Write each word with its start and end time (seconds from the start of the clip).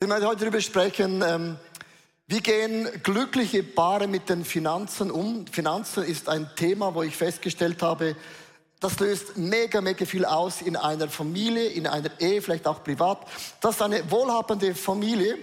Ich 0.00 0.06
möchte 0.06 0.28
heute 0.28 0.40
darüber 0.42 0.60
sprechen, 0.60 1.24
ähm, 1.26 1.56
wie 2.28 2.38
gehen 2.38 2.88
glückliche 3.02 3.64
Paare 3.64 4.06
mit 4.06 4.28
den 4.28 4.44
Finanzen 4.44 5.10
um. 5.10 5.44
Finanzen 5.48 6.04
ist 6.04 6.28
ein 6.28 6.48
Thema, 6.54 6.94
wo 6.94 7.02
ich 7.02 7.16
festgestellt 7.16 7.82
habe, 7.82 8.14
das 8.78 9.00
löst 9.00 9.36
mega, 9.36 9.80
mega 9.80 10.06
viel 10.06 10.24
aus 10.24 10.62
in 10.62 10.76
einer 10.76 11.08
Familie, 11.08 11.66
in 11.66 11.88
einer 11.88 12.10
Ehe, 12.20 12.40
vielleicht 12.40 12.68
auch 12.68 12.84
privat. 12.84 13.26
Das 13.60 13.74
ist 13.74 13.82
eine 13.82 14.08
wohlhabende 14.08 14.72
Familie. 14.76 15.36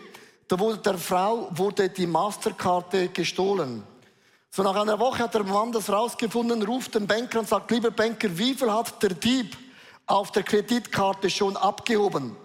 Da 0.47 0.57
wurde 0.57 0.77
der 0.77 0.97
Frau 0.99 1.49
wurde 1.51 1.89
die 1.89 2.07
Masterkarte 2.07 3.09
gestohlen. 3.09 3.83
So 4.51 4.63
nach 4.63 4.77
einer 4.77 4.97
Woche 4.97 5.23
hat 5.23 5.33
der 5.33 5.43
Mann 5.43 5.73
das 5.73 5.89
rausgefunden, 5.89 6.63
ruft 6.63 6.95
den 6.95 7.07
Banker 7.07 7.39
und 7.39 7.49
sagt, 7.49 7.71
lieber 7.71 7.91
Banker, 7.91 8.29
wie 8.37 8.53
viel 8.53 8.71
hat 8.71 9.03
der 9.03 9.15
Dieb 9.15 9.57
auf 10.05 10.31
der 10.31 10.43
Kreditkarte 10.43 11.29
schon 11.29 11.57
abgehoben? 11.57 12.37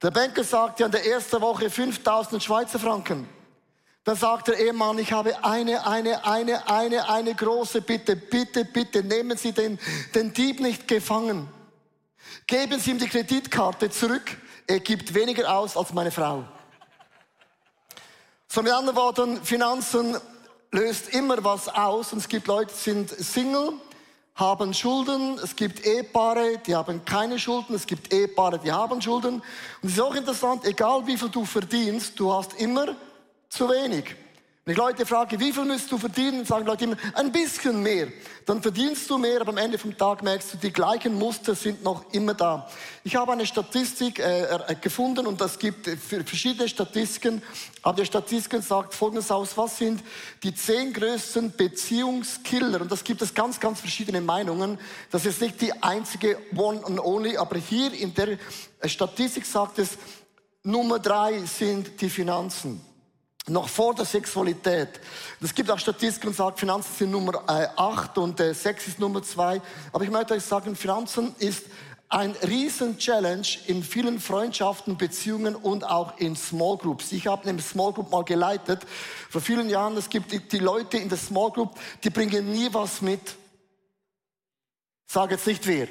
Der 0.00 0.12
Banker 0.12 0.44
sagt 0.44 0.78
ja 0.78 0.86
in 0.86 0.92
der 0.92 1.04
ersten 1.04 1.40
Woche 1.40 1.68
5000 1.68 2.42
Schweizer 2.42 2.78
Franken. 2.78 3.28
Dann 4.04 4.16
sagt 4.16 4.48
der 4.48 4.58
Ehemann, 4.58 4.98
ich 4.98 5.12
habe 5.12 5.44
eine, 5.44 5.86
eine, 5.86 6.24
eine, 6.24 6.68
eine, 6.68 7.08
eine 7.08 7.34
große 7.34 7.82
Bitte. 7.82 8.16
Bitte, 8.16 8.64
bitte, 8.64 9.02
nehmen 9.02 9.36
Sie 9.36 9.52
den, 9.52 9.78
den 10.14 10.32
Dieb 10.32 10.60
nicht 10.60 10.86
gefangen. 10.86 11.48
Geben 12.46 12.78
Sie 12.78 12.92
ihm 12.92 12.98
die 12.98 13.08
Kreditkarte 13.08 13.90
zurück. 13.90 14.36
Er 14.66 14.80
gibt 14.80 15.12
weniger 15.14 15.52
aus 15.52 15.76
als 15.76 15.92
meine 15.92 16.10
Frau. 16.10 16.44
So 18.46 18.62
mit 18.62 18.72
anderen 18.72 18.96
Worten, 18.96 19.44
Finanzen 19.44 20.16
löst 20.70 21.10
immer 21.10 21.42
was 21.42 21.68
aus. 21.68 22.12
Und 22.12 22.20
es 22.20 22.28
gibt 22.28 22.46
Leute, 22.46 22.72
die 22.72 22.90
sind 22.90 23.10
Single 23.10 23.74
haben 24.38 24.72
Schulden, 24.72 25.36
es 25.42 25.56
gibt 25.56 25.84
Ehepaare, 25.84 26.58
die 26.64 26.74
haben 26.74 27.04
keine 27.04 27.40
Schulden, 27.40 27.74
es 27.74 27.84
gibt 27.84 28.14
Ehepaare, 28.14 28.60
die 28.60 28.70
haben 28.70 29.02
Schulden. 29.02 29.42
Und 29.82 29.88
es 29.88 29.92
ist 29.94 30.00
auch 30.00 30.14
interessant, 30.14 30.64
egal 30.64 31.04
wie 31.06 31.16
viel 31.16 31.28
du 31.28 31.44
verdienst, 31.44 32.18
du 32.20 32.32
hast 32.32 32.54
immer 32.54 32.94
zu 33.48 33.68
wenig. 33.68 34.14
Wenn 34.68 34.74
ich 34.74 34.78
Leute 34.80 35.06
frage, 35.06 35.40
wie 35.40 35.50
viel 35.50 35.64
müsst 35.64 35.90
du 35.90 35.96
verdienen, 35.96 36.44
sagen 36.44 36.66
Leute 36.66 36.84
immer, 36.84 36.96
ein 37.14 37.32
bisschen 37.32 37.82
mehr. 37.82 38.08
Dann 38.44 38.60
verdienst 38.60 39.08
du 39.08 39.16
mehr, 39.16 39.40
aber 39.40 39.48
am 39.48 39.56
Ende 39.56 39.78
vom 39.78 39.96
Tag 39.96 40.22
merkst 40.22 40.52
du, 40.52 40.58
die 40.58 40.70
gleichen 40.70 41.14
Muster 41.14 41.54
sind 41.54 41.82
noch 41.82 42.12
immer 42.12 42.34
da. 42.34 42.68
Ich 43.02 43.16
habe 43.16 43.32
eine 43.32 43.46
Statistik 43.46 44.18
äh, 44.18 44.42
äh 44.42 44.74
gefunden 44.78 45.26
und 45.26 45.40
es 45.40 45.58
gibt 45.58 45.88
verschiedene 45.88 46.68
Statistiken, 46.68 47.40
aber 47.80 48.02
die 48.02 48.04
Statistik 48.04 48.62
sagt 48.62 48.92
folgendes 48.92 49.30
aus, 49.30 49.56
was 49.56 49.78
sind 49.78 50.02
die 50.42 50.54
zehn 50.54 50.92
größten 50.92 51.56
Beziehungskiller? 51.56 52.82
Und 52.82 52.92
das 52.92 53.02
gibt 53.02 53.22
es 53.22 53.32
ganz, 53.32 53.58
ganz 53.58 53.80
verschiedene 53.80 54.20
Meinungen. 54.20 54.78
Das 55.10 55.24
ist 55.24 55.40
nicht 55.40 55.62
die 55.62 55.72
einzige 55.82 56.36
One 56.54 56.84
and 56.84 57.00
Only, 57.00 57.38
aber 57.38 57.56
hier 57.56 57.94
in 57.94 58.12
der 58.12 58.36
Statistik 58.84 59.46
sagt 59.46 59.78
es, 59.78 59.96
Nummer 60.62 60.98
drei 60.98 61.38
sind 61.46 61.98
die 62.02 62.10
Finanzen 62.10 62.86
noch 63.48 63.68
vor 63.68 63.94
der 63.94 64.04
Sexualität. 64.04 65.00
Es 65.40 65.54
gibt 65.54 65.70
auch 65.70 65.78
Statistiken, 65.78 66.30
die 66.30 66.36
sagen, 66.36 66.56
Finanzen 66.56 66.94
sind 66.96 67.10
Nummer 67.10 67.34
äh, 67.48 67.68
8 67.76 68.18
und 68.18 68.40
äh, 68.40 68.54
Sex 68.54 68.88
ist 68.88 68.98
Nummer 68.98 69.22
2. 69.22 69.60
Aber 69.92 70.04
ich 70.04 70.10
möchte 70.10 70.34
euch 70.34 70.42
sagen, 70.42 70.76
Finanzen 70.76 71.34
ist 71.38 71.64
ein 72.10 72.32
riesen 72.46 72.96
Challenge 72.98 73.46
in 73.66 73.82
vielen 73.82 74.18
Freundschaften, 74.18 74.96
Beziehungen 74.96 75.54
und 75.54 75.84
auch 75.84 76.16
in 76.18 76.36
Small 76.36 76.78
Groups. 76.78 77.12
Ich 77.12 77.26
habe 77.26 77.48
eine 77.48 77.60
Small 77.60 77.92
Group 77.92 78.10
mal 78.10 78.24
geleitet 78.24 78.80
vor 79.28 79.40
vielen 79.40 79.68
Jahren. 79.68 79.96
Es 79.96 80.08
gibt 80.08 80.32
die, 80.32 80.40
die 80.40 80.58
Leute 80.58 80.96
in 80.96 81.08
der 81.08 81.18
Small 81.18 81.50
Group, 81.50 81.78
die 82.02 82.10
bringen 82.10 82.50
nie 82.50 82.68
was 82.72 83.02
mit. 83.02 83.36
Sage 85.06 85.34
jetzt 85.34 85.46
nicht 85.46 85.66
wer. 85.66 85.88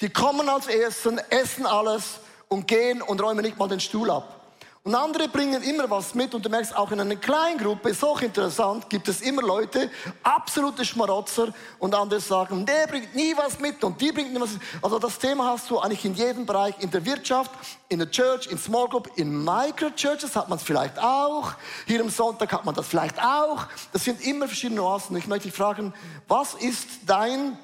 Die 0.00 0.08
kommen 0.08 0.48
als 0.48 0.66
Ersten, 0.66 1.18
essen 1.30 1.66
alles 1.66 2.20
und 2.48 2.68
gehen 2.68 3.02
und 3.02 3.20
räumen 3.20 3.44
nicht 3.44 3.58
mal 3.58 3.68
den 3.68 3.80
Stuhl 3.80 4.10
ab. 4.10 4.43
Und 4.86 4.94
andere 4.94 5.28
bringen 5.28 5.62
immer 5.62 5.88
was 5.88 6.14
mit 6.14 6.34
und 6.34 6.44
du 6.44 6.50
merkst 6.50 6.76
auch 6.76 6.92
in 6.92 7.00
einer 7.00 7.16
kleinen 7.16 7.56
Gruppe, 7.56 7.88
ist 7.88 8.04
auch 8.04 8.20
interessant, 8.20 8.90
gibt 8.90 9.08
es 9.08 9.22
immer 9.22 9.40
Leute, 9.40 9.90
absolute 10.22 10.84
Schmarotzer 10.84 11.54
und 11.78 11.94
andere 11.94 12.20
sagen, 12.20 12.66
der 12.66 12.86
bringt 12.86 13.14
nie 13.14 13.34
was 13.34 13.58
mit 13.58 13.82
und 13.82 13.98
die 13.98 14.12
bringt 14.12 14.34
nie 14.34 14.40
was 14.42 14.52
mit. 14.52 14.60
Also 14.82 14.98
das 14.98 15.18
Thema 15.18 15.46
hast 15.46 15.70
du 15.70 15.78
eigentlich 15.78 16.04
in 16.04 16.12
jedem 16.12 16.44
Bereich, 16.44 16.74
in 16.80 16.90
der 16.90 17.02
Wirtschaft, 17.02 17.50
in 17.88 18.00
der 18.00 18.10
Church, 18.10 18.46
in 18.48 18.58
Small 18.58 18.86
Group, 18.88 19.10
in 19.16 19.42
Microchurches 19.42 20.36
hat 20.36 20.50
man 20.50 20.58
es 20.58 20.64
vielleicht 20.64 20.98
auch, 20.98 21.54
hier 21.86 22.02
am 22.02 22.10
Sonntag 22.10 22.52
hat 22.52 22.66
man 22.66 22.74
das 22.74 22.86
vielleicht 22.86 23.18
auch. 23.24 23.64
Das 23.90 24.04
sind 24.04 24.20
immer 24.20 24.48
verschiedene 24.48 24.82
Nuancen. 24.82 25.16
Ich 25.16 25.26
möchte 25.26 25.48
dich 25.48 25.56
fragen, 25.56 25.94
was 26.28 26.52
ist 26.52 26.88
dein 27.06 27.58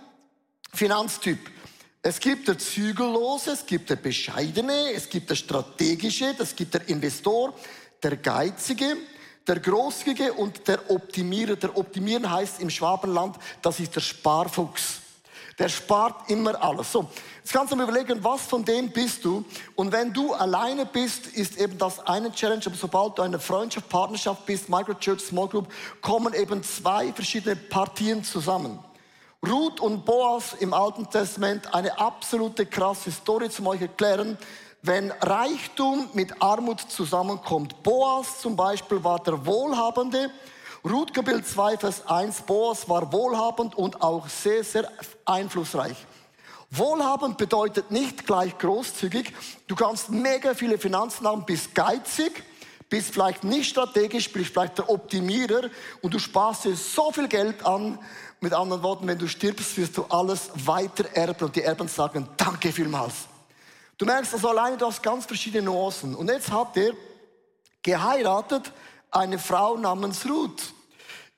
Finanztyp? 0.73 1.39
Es 2.03 2.19
gibt 2.19 2.49
der 2.49 2.59
Zügellose, 2.59 3.53
es 3.53 3.67
gibt 3.67 3.91
der 3.91 3.97
Bescheidene, 3.97 4.93
es 4.95 5.07
gibt 5.07 5.29
der 5.29 5.35
Strategische, 5.35 6.35
es 6.39 6.57
gibt 6.57 6.73
der 6.73 6.89
Investor, 6.89 7.53
der 8.03 8.17
Geizige, 8.17 8.97
der 9.47 9.61
Großzügige 9.61 10.33
und 10.33 10.67
der 10.67 10.91
Optimierer. 10.91 11.57
Der 11.57 11.77
Optimieren 11.77 12.31
heißt 12.31 12.61
im 12.63 12.71
Schwabenland, 12.71 13.37
das 13.61 13.81
ist 13.81 13.95
der 13.95 14.01
Sparfuchs. 14.01 15.01
Der 15.59 15.69
spart 15.69 16.31
immer 16.31 16.63
alles. 16.63 16.91
So, 16.91 17.07
jetzt 17.37 17.53
kannst 17.53 17.71
du 17.71 17.77
mir 17.77 17.83
überlegen, 17.83 18.25
was 18.25 18.47
von 18.47 18.65
dem 18.65 18.91
bist 18.91 19.23
du? 19.23 19.45
Und 19.75 19.93
wenn 19.93 20.11
du 20.11 20.33
alleine 20.33 20.87
bist, 20.87 21.27
ist 21.27 21.59
eben 21.59 21.77
das 21.77 22.01
eine 22.07 22.33
Challenge. 22.33 22.63
Aber 22.65 22.77
sobald 22.77 23.19
du 23.19 23.23
eine 23.23 23.39
Freundschaft, 23.39 23.91
Partnerschaft 23.91 24.47
bist, 24.47 24.71
Microchurch, 24.71 25.21
Small 25.21 25.49
Group, 25.49 25.69
kommen 26.01 26.33
eben 26.33 26.63
zwei 26.63 27.13
verschiedene 27.13 27.57
Partien 27.57 28.25
zusammen. 28.25 28.79
Ruth 29.49 29.81
und 29.81 30.05
Boas 30.05 30.53
im 30.61 30.75
Alten 30.75 31.09
Testament 31.09 31.73
eine 31.75 31.99
absolute 31.99 32.67
krasse 32.67 33.11
Story 33.11 33.49
zum 33.49 33.69
euch 33.69 33.81
erklären. 33.81 34.37
Wenn 34.83 35.11
Reichtum 35.13 36.11
mit 36.13 36.43
Armut 36.43 36.81
zusammenkommt. 36.81 37.83
Boas 37.83 38.41
zum 38.41 38.55
Beispiel 38.55 39.03
war 39.03 39.19
der 39.21 39.47
Wohlhabende. 39.47 40.31
Ruth 40.85 41.15
Kapitel 41.15 41.43
2, 41.43 41.79
Vers 41.79 42.07
1. 42.07 42.43
Boas 42.43 42.87
war 42.87 43.11
wohlhabend 43.15 43.75
und 43.77 44.03
auch 44.03 44.29
sehr, 44.29 44.63
sehr 44.63 44.91
einflussreich. 45.25 45.97
Wohlhabend 46.71 47.39
bedeutet 47.39 47.91
nicht 47.91 48.27
gleich 48.27 48.59
großzügig. 48.59 49.33
Du 49.67 49.75
kannst 49.75 50.11
mega 50.11 50.53
viele 50.53 50.77
Finanzen 50.77 51.27
haben, 51.27 51.47
bist 51.47 51.75
geizig, 51.75 52.45
bist 52.91 53.13
vielleicht 53.13 53.45
nicht 53.45 53.71
strategisch, 53.71 54.31
bist 54.31 54.51
vielleicht 54.51 54.77
der 54.77 54.91
Optimierer 54.91 55.71
und 56.03 56.13
du 56.13 56.19
sparst 56.19 56.65
dir 56.65 56.77
so 56.77 57.11
viel 57.13 57.29
Geld 57.29 57.65
an, 57.65 57.99
mit 58.41 58.55
anderen 58.55 58.83
Worten, 58.83 59.07
wenn 59.07 59.19
du 59.19 59.29
stirbst, 59.29 59.77
wirst 59.77 59.97
du 59.99 60.05
alles 60.05 60.51
weiter 60.55 61.05
erben 61.13 61.45
und 61.45 61.57
die 61.57 61.63
Erben 61.63 61.89
sagen, 61.89 62.27
danke 62.37 62.73
vielmals. 62.73 63.15
Du 63.99 64.07
merkst 64.07 64.33
also 64.33 64.49
alleine, 64.49 64.79
du 64.79 64.87
hast 64.87 65.03
ganz 65.03 65.27
verschiedene 65.27 65.65
Nuancen. 65.65 66.15
Und 66.15 66.31
jetzt 66.31 66.51
hat 66.51 66.75
er 66.79 66.93
geheiratet 67.83 68.73
eine 69.11 69.39
Frau 69.39 69.77
namens 69.77 70.25
Ruth. 70.27 70.73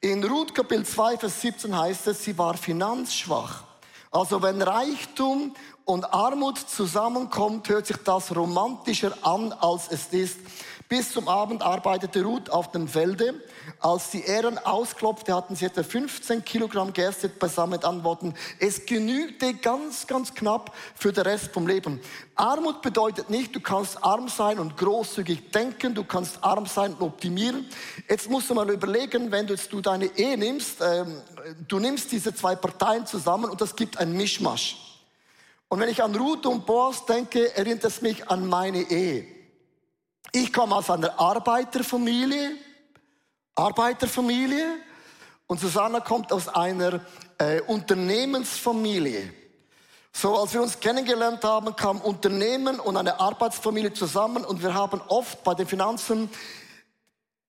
In 0.00 0.22
Ruth 0.22 0.54
Kapitel 0.54 0.86
2, 0.86 1.18
Vers 1.18 1.40
17 1.40 1.76
heißt 1.76 2.06
es, 2.06 2.22
sie 2.22 2.38
war 2.38 2.56
finanzschwach. 2.56 3.64
Also 4.12 4.40
wenn 4.42 4.62
Reichtum 4.62 5.54
und 5.84 6.04
Armut 6.14 6.58
zusammenkommt, 6.58 7.68
hört 7.68 7.86
sich 7.86 7.96
das 7.98 8.34
romantischer 8.34 9.12
an, 9.22 9.52
als 9.52 9.90
es 9.90 10.06
ist. 10.08 10.38
Bis 10.88 11.12
zum 11.12 11.28
Abend 11.28 11.62
arbeitete 11.62 12.22
Ruth 12.22 12.50
auf 12.50 12.70
dem 12.70 12.88
Felde. 12.88 13.34
Als 13.80 14.10
die 14.10 14.24
Ähren 14.24 14.58
ausklopfte, 14.58 15.34
hatten 15.34 15.56
sie 15.56 15.66
etwa 15.66 15.82
15 15.82 16.44
Kilogramm 16.44 16.92
Gerste 16.92 17.28
beisammen 17.28 17.82
antworten. 17.84 18.34
Es 18.58 18.86
genügte 18.86 19.54
ganz, 19.54 20.06
ganz 20.06 20.34
knapp 20.34 20.74
für 20.94 21.12
den 21.12 21.24
Rest 21.24 21.52
vom 21.52 21.66
Leben. 21.66 22.00
Armut 22.34 22.82
bedeutet 22.82 23.30
nicht, 23.30 23.54
du 23.54 23.60
kannst 23.60 24.02
arm 24.02 24.28
sein 24.28 24.58
und 24.58 24.76
großzügig 24.76 25.50
denken, 25.50 25.94
du 25.94 26.04
kannst 26.04 26.42
arm 26.42 26.66
sein 26.66 26.94
und 26.94 27.02
optimieren. 27.02 27.68
Jetzt 28.08 28.30
musst 28.30 28.50
du 28.50 28.54
mal 28.54 28.68
überlegen, 28.70 29.30
wenn 29.30 29.46
du 29.46 29.54
jetzt 29.54 29.72
du 29.72 29.80
deine 29.80 30.06
Ehe 30.16 30.36
nimmst, 30.36 30.78
ähm, 30.80 31.20
du 31.68 31.78
nimmst 31.78 32.12
diese 32.12 32.34
zwei 32.34 32.56
Parteien 32.56 33.06
zusammen 33.06 33.50
und 33.50 33.60
das 33.60 33.76
gibt 33.76 33.98
ein 33.98 34.12
Mischmasch. 34.12 34.76
Und 35.68 35.80
wenn 35.80 35.88
ich 35.88 36.02
an 36.02 36.14
Ruth 36.14 36.44
und 36.44 36.66
Boas 36.66 37.06
denke, 37.06 37.56
erinnert 37.56 37.84
es 37.84 38.02
mich 38.02 38.28
an 38.28 38.46
meine 38.46 38.82
Ehe. 38.90 39.41
Ich 40.34 40.50
komme 40.50 40.74
aus 40.74 40.88
einer 40.88 41.20
Arbeiterfamilie, 41.20 42.56
Arbeiterfamilie, 43.54 44.78
und 45.46 45.60
Susanna 45.60 46.00
kommt 46.00 46.32
aus 46.32 46.48
einer 46.48 47.00
äh, 47.36 47.60
Unternehmensfamilie. 47.60 49.30
So, 50.10 50.38
als 50.38 50.54
wir 50.54 50.62
uns 50.62 50.80
kennengelernt 50.80 51.44
haben, 51.44 51.76
kam 51.76 52.00
Unternehmen 52.00 52.80
und 52.80 52.96
eine 52.96 53.20
Arbeitsfamilie 53.20 53.92
zusammen 53.92 54.46
und 54.46 54.62
wir 54.62 54.72
haben 54.72 55.02
oft 55.08 55.44
bei 55.44 55.52
den 55.52 55.66
Finanzen 55.66 56.30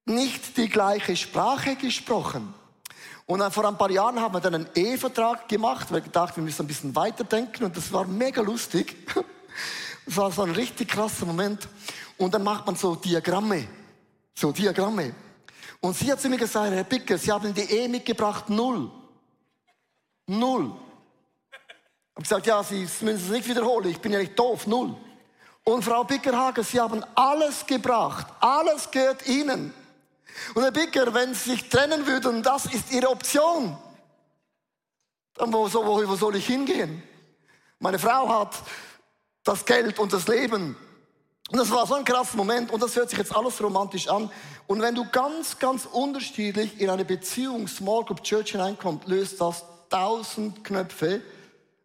nicht 0.03 0.57
die 0.57 0.67
gleiche 0.67 1.15
Sprache 1.15 1.77
gesprochen. 1.77 2.53
Und 3.25 3.39
dann 3.39 3.53
vor 3.53 3.65
ein 3.65 3.77
paar 3.77 3.91
Jahren 3.91 4.19
haben 4.19 4.33
wir 4.33 4.41
dann 4.41 4.55
einen 4.55 4.69
Ehevertrag 4.75 5.47
gemacht, 5.47 5.87
weil 5.89 5.99
wir 5.99 6.01
gedacht, 6.01 6.35
wir 6.35 6.43
müssen 6.43 6.63
ein 6.63 6.67
bisschen 6.67 6.93
weiterdenken 6.97 7.63
und 7.63 7.77
das 7.77 7.93
war 7.93 8.05
mega 8.05 8.41
lustig. 8.41 8.97
Das 10.05 10.17
war 10.17 10.31
so 10.31 10.43
ein 10.43 10.51
richtig 10.51 10.89
krasser 10.89 11.25
Moment. 11.25 11.67
Und 12.17 12.33
dann 12.33 12.43
macht 12.43 12.65
man 12.65 12.75
so 12.75 12.95
Diagramme. 12.95 13.67
So 14.35 14.51
Diagramme. 14.51 15.13
Und 15.79 15.97
sie 15.97 16.11
hat 16.11 16.21
zu 16.21 16.29
mir 16.29 16.37
gesagt, 16.37 16.71
Herr 16.71 16.83
Bicker, 16.83 17.17
Sie 17.17 17.31
haben 17.31 17.53
die 17.53 17.61
Ehe 17.61 17.89
mitgebracht, 17.89 18.49
null. 18.49 18.89
Null. 20.27 20.71
Ich 21.51 22.15
habe 22.15 22.21
gesagt, 22.21 22.47
ja, 22.47 22.63
Sie 22.63 22.81
müssen 22.81 23.07
es 23.07 23.29
nicht 23.29 23.47
wiederholen, 23.49 23.89
ich 23.89 23.99
bin 23.99 24.13
ja 24.13 24.19
nicht 24.19 24.37
doof, 24.37 24.65
null. 24.67 24.95
Und 25.65 25.83
Frau 25.83 26.03
Bickerhagen, 26.03 26.63
Sie 26.63 26.79
haben 26.79 27.03
alles 27.15 27.65
gebracht. 27.65 28.27
Alles 28.39 28.89
gehört 28.91 29.27
Ihnen. 29.27 29.73
Und 30.53 30.63
Herr 30.63 30.71
Bicker, 30.71 31.13
wenn 31.13 31.33
Sie 31.33 31.51
sich 31.51 31.69
trennen 31.69 32.05
würden, 32.05 32.43
das 32.43 32.65
ist 32.65 32.91
Ihre 32.91 33.09
Option. 33.09 33.77
Dann 35.35 35.51
wo, 35.51 35.71
wo, 35.73 36.07
wo 36.07 36.15
soll 36.15 36.35
ich 36.35 36.45
hingehen? 36.45 37.03
Meine 37.79 37.99
Frau 37.99 38.29
hat 38.29 38.55
das 39.43 39.65
Geld 39.65 39.99
und 39.99 40.13
das 40.13 40.27
Leben. 40.27 40.75
Und 41.51 41.59
das 41.59 41.69
war 41.71 41.85
so 41.85 41.93
ein 41.95 42.05
krasser 42.05 42.37
Moment 42.37 42.71
und 42.71 42.81
das 42.81 42.95
hört 42.95 43.09
sich 43.09 43.19
jetzt 43.19 43.35
alles 43.35 43.61
romantisch 43.61 44.07
an. 44.07 44.29
Und 44.65 44.81
wenn 44.81 44.95
du 44.95 45.05
ganz, 45.11 45.59
ganz 45.59 45.85
unterschiedlich 45.85 46.79
in 46.79 46.89
eine 46.89 47.05
Beziehung 47.05 47.67
Small 47.67 48.05
Group 48.05 48.23
Church 48.23 48.51
hineinkommst, 48.51 49.07
löst 49.07 49.41
das 49.41 49.63
tausend 49.89 50.63
Knöpfe, 50.63 51.21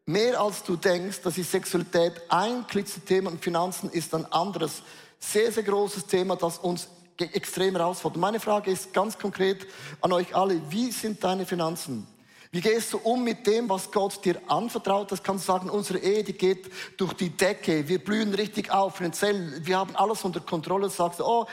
mehr 0.07 0.41
als 0.41 0.63
du 0.63 0.77
denkst. 0.77 1.21
Das 1.23 1.37
ist 1.37 1.51
Sexualität 1.51 2.15
ein 2.29 2.65
Thema 3.07 3.31
und 3.31 3.43
Finanzen 3.45 3.91
ist 3.91 4.15
ein 4.15 4.25
anderes, 4.33 4.83
sehr, 5.19 5.51
sehr 5.53 5.65
großes 5.65 6.07
Thema, 6.07 6.37
das 6.37 6.59
uns 6.59 6.89
extrem 7.19 7.75
herausfordert. 7.75 8.21
Meine 8.21 8.41
Frage 8.41 8.71
ist 8.71 8.93
ganz 8.93 9.19
konkret 9.19 9.67
an 10.01 10.13
euch 10.13 10.35
alle, 10.35 10.61
wie 10.71 10.93
sind 10.93 11.23
deine 11.23 11.45
Finanzen? 11.45 12.07
Wie 12.51 12.63
gehst 12.63 12.95
du 12.95 12.99
um 12.99 13.25
mit 13.25 13.47
dem, 13.47 13.69
was 13.69 13.91
Gott 13.91 14.25
dir 14.25 14.41
anvertraut? 14.47 15.13
Das 15.13 15.23
kannst 15.23 15.47
du 15.47 15.53
sagen, 15.53 15.69
unsere 15.69 15.99
Ehe, 15.99 16.25
die 16.25 16.33
geht 16.33 16.71
durch 16.97 17.13
die 17.13 17.29
Decke. 17.29 17.87
Wir 17.89 18.03
blühen 18.03 18.33
richtig 18.33 18.71
auf 18.71 18.97
finanziell. 18.97 19.61
Wir 19.67 19.77
haben 19.77 19.95
alles 19.97 20.25
unter 20.25 20.41
Kontrolle. 20.41 20.89
Sagst 20.89 21.21
du, 21.21 21.27
oh, 21.27 21.47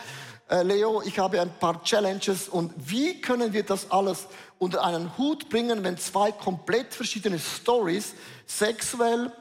äh, 0.50 0.64
Leo, 0.64 1.02
ich 1.02 1.20
habe 1.20 1.42
ein 1.42 1.54
paar 1.60 1.84
Challenges. 1.84 2.48
Und 2.48 2.72
wie 2.78 3.20
können 3.20 3.52
wir 3.52 3.64
das 3.64 3.92
alles 3.92 4.28
unter 4.58 4.86
einen 4.86 5.18
Hut 5.18 5.50
bringen, 5.50 5.84
wenn 5.84 5.98
zwei 5.98 6.32
komplett 6.32 6.94
verschiedene 6.94 7.40
Stories 7.40 8.14
sexuell 8.46 9.34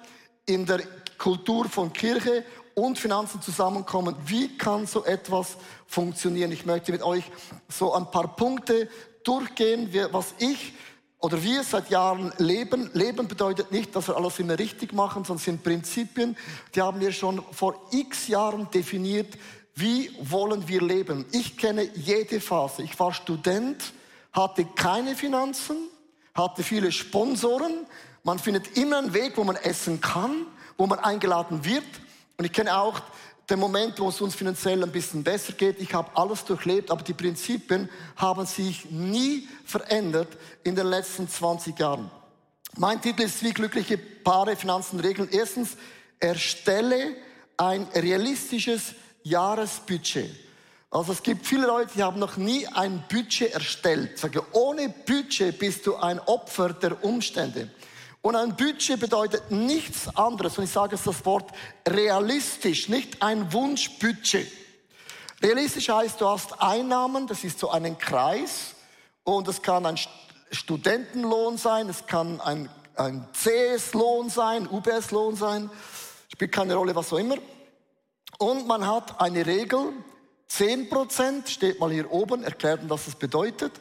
in 0.46 0.66
der 0.66 0.80
Kultur 1.18 1.66
von 1.68 1.92
Kirche 1.92 2.44
und 2.74 2.98
Finanzen 2.98 3.40
zusammenkommen? 3.40 4.16
Wie 4.26 4.58
kann 4.58 4.88
so 4.88 5.04
etwas 5.04 5.56
funktionieren? 5.86 6.50
Ich 6.50 6.66
möchte 6.66 6.90
mit 6.90 7.02
euch 7.02 7.24
so 7.68 7.92
ein 7.92 8.10
paar 8.10 8.34
Punkte 8.34 8.88
durchgehen, 9.22 9.88
was 10.10 10.34
ich 10.38 10.74
oder 11.24 11.42
wir 11.42 11.64
seit 11.64 11.88
Jahren 11.88 12.34
leben. 12.36 12.90
Leben 12.92 13.26
bedeutet 13.26 13.72
nicht, 13.72 13.96
dass 13.96 14.08
wir 14.08 14.16
alles 14.18 14.38
immer 14.40 14.58
richtig 14.58 14.92
machen, 14.92 15.24
sondern 15.24 15.42
sind 15.42 15.62
Prinzipien, 15.62 16.36
die 16.74 16.82
haben 16.82 17.00
wir 17.00 17.12
schon 17.12 17.42
vor 17.50 17.80
x 17.92 18.28
Jahren 18.28 18.70
definiert. 18.70 19.38
Wie 19.74 20.14
wollen 20.20 20.68
wir 20.68 20.82
leben? 20.82 21.24
Ich 21.32 21.56
kenne 21.56 21.88
jede 21.94 22.42
Phase. 22.42 22.82
Ich 22.82 23.00
war 23.00 23.14
Student, 23.14 23.94
hatte 24.34 24.66
keine 24.66 25.16
Finanzen, 25.16 25.88
hatte 26.34 26.62
viele 26.62 26.92
Sponsoren. 26.92 27.86
Man 28.22 28.38
findet 28.38 28.76
immer 28.76 28.98
einen 28.98 29.14
Weg, 29.14 29.38
wo 29.38 29.44
man 29.44 29.56
essen 29.56 30.02
kann, 30.02 30.44
wo 30.76 30.86
man 30.86 30.98
eingeladen 30.98 31.64
wird. 31.64 31.86
Und 32.36 32.44
ich 32.44 32.52
kenne 32.52 32.76
auch 32.76 33.00
der 33.49 33.56
Moment, 33.56 33.99
wo 33.99 34.08
es 34.08 34.20
uns 34.20 34.35
finanziell 34.35 34.82
ein 34.82 34.93
bisschen 34.93 35.23
besser 35.23 35.52
geht. 35.52 35.81
Ich 35.81 35.93
habe 35.93 36.11
alles 36.17 36.44
durchlebt, 36.44 36.91
aber 36.91 37.02
die 37.02 37.12
Prinzipien 37.12 37.88
haben 38.17 38.46
sich 38.46 38.91
nie 38.91 39.49
verändert 39.64 40.37
in 40.62 40.75
den 40.75 40.87
letzten 40.87 41.29
20 41.29 41.79
Jahren. 41.79 42.11
Mein 42.76 43.00
Titel 43.00 43.23
ist, 43.23 43.43
wie 43.43 43.52
glückliche 43.52 43.99
Paare 43.99 44.56
Finanzen 44.56 44.99
regeln. 44.99 45.29
Erstens, 45.31 45.76
erstelle 46.19 47.17
ein 47.56 47.87
realistisches 47.94 48.94
Jahresbudget. 49.23 50.31
Also 50.91 51.12
es 51.12 51.23
gibt 51.23 51.44
viele 51.44 51.67
Leute, 51.67 51.93
die 51.96 52.02
haben 52.02 52.20
noch 52.20 52.37
nie 52.37 52.67
ein 52.69 53.02
Budget 53.11 53.52
erstellt. 53.52 54.19
Sage, 54.19 54.43
ohne 54.52 54.88
Budget 54.88 55.58
bist 55.58 55.87
du 55.87 55.96
ein 55.96 56.20
Opfer 56.20 56.73
der 56.73 57.02
Umstände. 57.05 57.69
Und 58.24 58.36
ein 58.36 58.56
Budget 58.56 58.98
bedeutet 58.98 59.50
nichts 59.50 60.08
anderes, 60.16 60.56
und 60.56 60.64
ich 60.64 60.70
sage 60.70 60.96
jetzt 60.96 61.06
das 61.06 61.26
Wort 61.26 61.50
realistisch, 61.86 62.88
nicht 62.88 63.20
ein 63.20 63.52
Wunschbudget. 63.52 64.50
Realistisch 65.42 65.90
heißt, 65.90 66.22
du 66.22 66.26
hast 66.26 66.58
Einnahmen, 66.58 67.26
das 67.26 67.44
ist 67.44 67.58
so 67.58 67.68
ein 67.68 67.98
Kreis, 67.98 68.76
und 69.24 69.46
es 69.46 69.60
kann 69.60 69.84
ein 69.84 69.98
Studentenlohn 70.50 71.58
sein, 71.58 71.90
es 71.90 72.06
kann 72.06 72.40
ein, 72.40 72.70
ein 72.96 73.28
CS-Lohn 73.34 74.30
sein, 74.30 74.70
UBS-Lohn 74.70 75.36
sein, 75.36 75.68
spielt 76.32 76.52
keine 76.52 76.76
Rolle, 76.76 76.96
was 76.96 77.12
auch 77.12 77.18
immer. 77.18 77.36
Und 78.38 78.66
man 78.66 78.86
hat 78.86 79.20
eine 79.20 79.44
Regel, 79.44 79.92
10% 80.50 81.46
steht 81.46 81.78
mal 81.78 81.92
hier 81.92 82.10
oben, 82.10 82.42
erklärt, 82.42 82.88
was 82.88 83.04
das 83.04 83.16
bedeutet. 83.16 83.72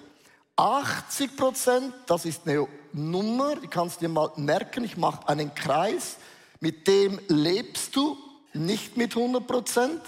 80 0.55 1.35
Prozent, 1.35 1.93
das 2.05 2.25
ist 2.25 2.47
eine 2.47 2.67
Nummer, 2.91 3.55
die 3.55 3.67
kannst 3.67 3.97
du 3.97 4.05
dir 4.05 4.09
mal 4.09 4.31
merken, 4.35 4.83
ich 4.83 4.97
mache 4.97 5.27
einen 5.27 5.53
Kreis, 5.55 6.17
mit 6.59 6.87
dem 6.87 7.19
lebst 7.27 7.95
du, 7.95 8.17
nicht 8.53 8.97
mit 8.97 9.15
100 9.15 9.45
Prozent. 9.45 10.01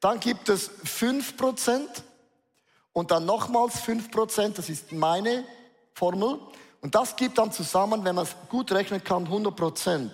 Dann 0.00 0.20
gibt 0.20 0.48
es 0.48 0.70
5 0.84 1.36
Prozent 1.36 1.88
und 2.92 3.10
dann 3.10 3.24
nochmals 3.24 3.80
5 3.80 4.10
Prozent, 4.10 4.58
das 4.58 4.68
ist 4.68 4.92
meine 4.92 5.44
Formel. 5.94 6.38
Und 6.80 6.94
das 6.94 7.16
gibt 7.16 7.38
dann 7.38 7.52
zusammen, 7.52 8.04
wenn 8.04 8.14
man 8.14 8.24
es 8.24 8.36
gut 8.48 8.70
rechnen 8.72 9.02
kann, 9.02 9.24
100 9.24 9.54
Prozent. 9.54 10.12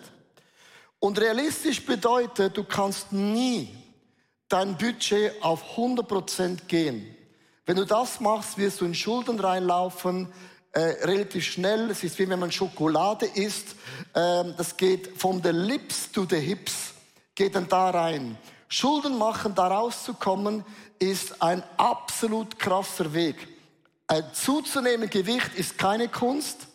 Und 0.98 1.18
realistisch 1.18 1.84
bedeutet, 1.84 2.56
du 2.56 2.64
kannst 2.64 3.12
nie 3.12 3.76
dein 4.48 4.76
Budget 4.76 5.42
auf 5.42 5.62
100 5.72 6.06
Prozent 6.08 6.68
gehen. 6.68 7.14
Wenn 7.66 7.76
du 7.76 7.86
das 7.86 8.20
machst, 8.20 8.58
wirst 8.58 8.80
du 8.80 8.84
in 8.84 8.94
Schulden 8.94 9.40
reinlaufen, 9.40 10.30
äh, 10.72 10.80
relativ 11.04 11.44
schnell. 11.44 11.90
Es 11.90 12.04
ist 12.04 12.18
wie 12.18 12.28
wenn 12.28 12.38
man 12.38 12.52
Schokolade 12.52 13.26
isst. 13.26 13.76
Ähm, 14.14 14.54
das 14.56 14.76
geht 14.76 15.18
von 15.18 15.42
the 15.42 15.50
lips 15.50 16.12
to 16.12 16.26
the 16.28 16.36
hips, 16.36 16.92
geht 17.34 17.54
dann 17.54 17.68
da 17.68 17.90
rein. 17.90 18.36
Schulden 18.68 19.16
machen, 19.16 19.54
da 19.54 19.68
rauszukommen, 19.68 20.64
ist 20.98 21.40
ein 21.40 21.62
absolut 21.78 22.58
krasser 22.58 23.14
Weg. 23.14 23.48
Äh, 24.08 24.22
zuzunehmen 24.32 25.08
Gewicht 25.08 25.54
ist 25.54 25.78
keine 25.78 26.08
Kunst. 26.08 26.66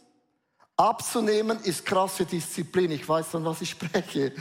Abzunehmen 0.75 1.59
ist 1.63 1.85
krasse 1.85 2.25
Disziplin. 2.25 2.89
Ich 2.91 3.07
weiß 3.07 3.31
dann, 3.31 3.45
was 3.45 3.61
ich 3.61 3.71
spreche. 3.71 4.33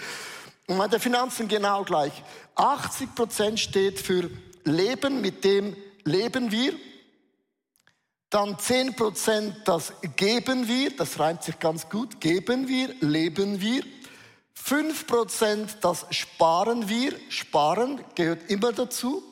Und 0.67 0.79
bei 0.79 0.89
den 0.89 1.01
Finanzen 1.01 1.47
genau 1.47 1.85
gleich. 1.85 2.13
80 2.55 3.15
Prozent 3.15 3.61
steht 3.61 3.99
für 3.99 4.31
Leben 4.65 5.21
mit 5.21 5.45
dem 5.45 5.77
leben 6.05 6.51
wir. 6.51 6.73
Dann 8.31 8.59
10 8.59 8.95
Prozent, 8.95 9.57
das 9.65 9.93
geben 10.17 10.69
wir, 10.69 10.95
das 10.95 11.19
reimt 11.19 11.43
sich 11.43 11.59
ganz 11.59 11.89
gut, 11.89 12.21
geben 12.21 12.69
wir, 12.69 12.95
leben 13.01 13.61
wir. 13.61 13.83
5 14.53 15.07
Prozent, 15.07 15.79
das 15.81 16.05
sparen 16.11 16.89
wir, 16.91 17.15
sparen 17.31 18.05
gehört 18.15 18.51
immer 18.51 18.73
dazu. 18.73 19.23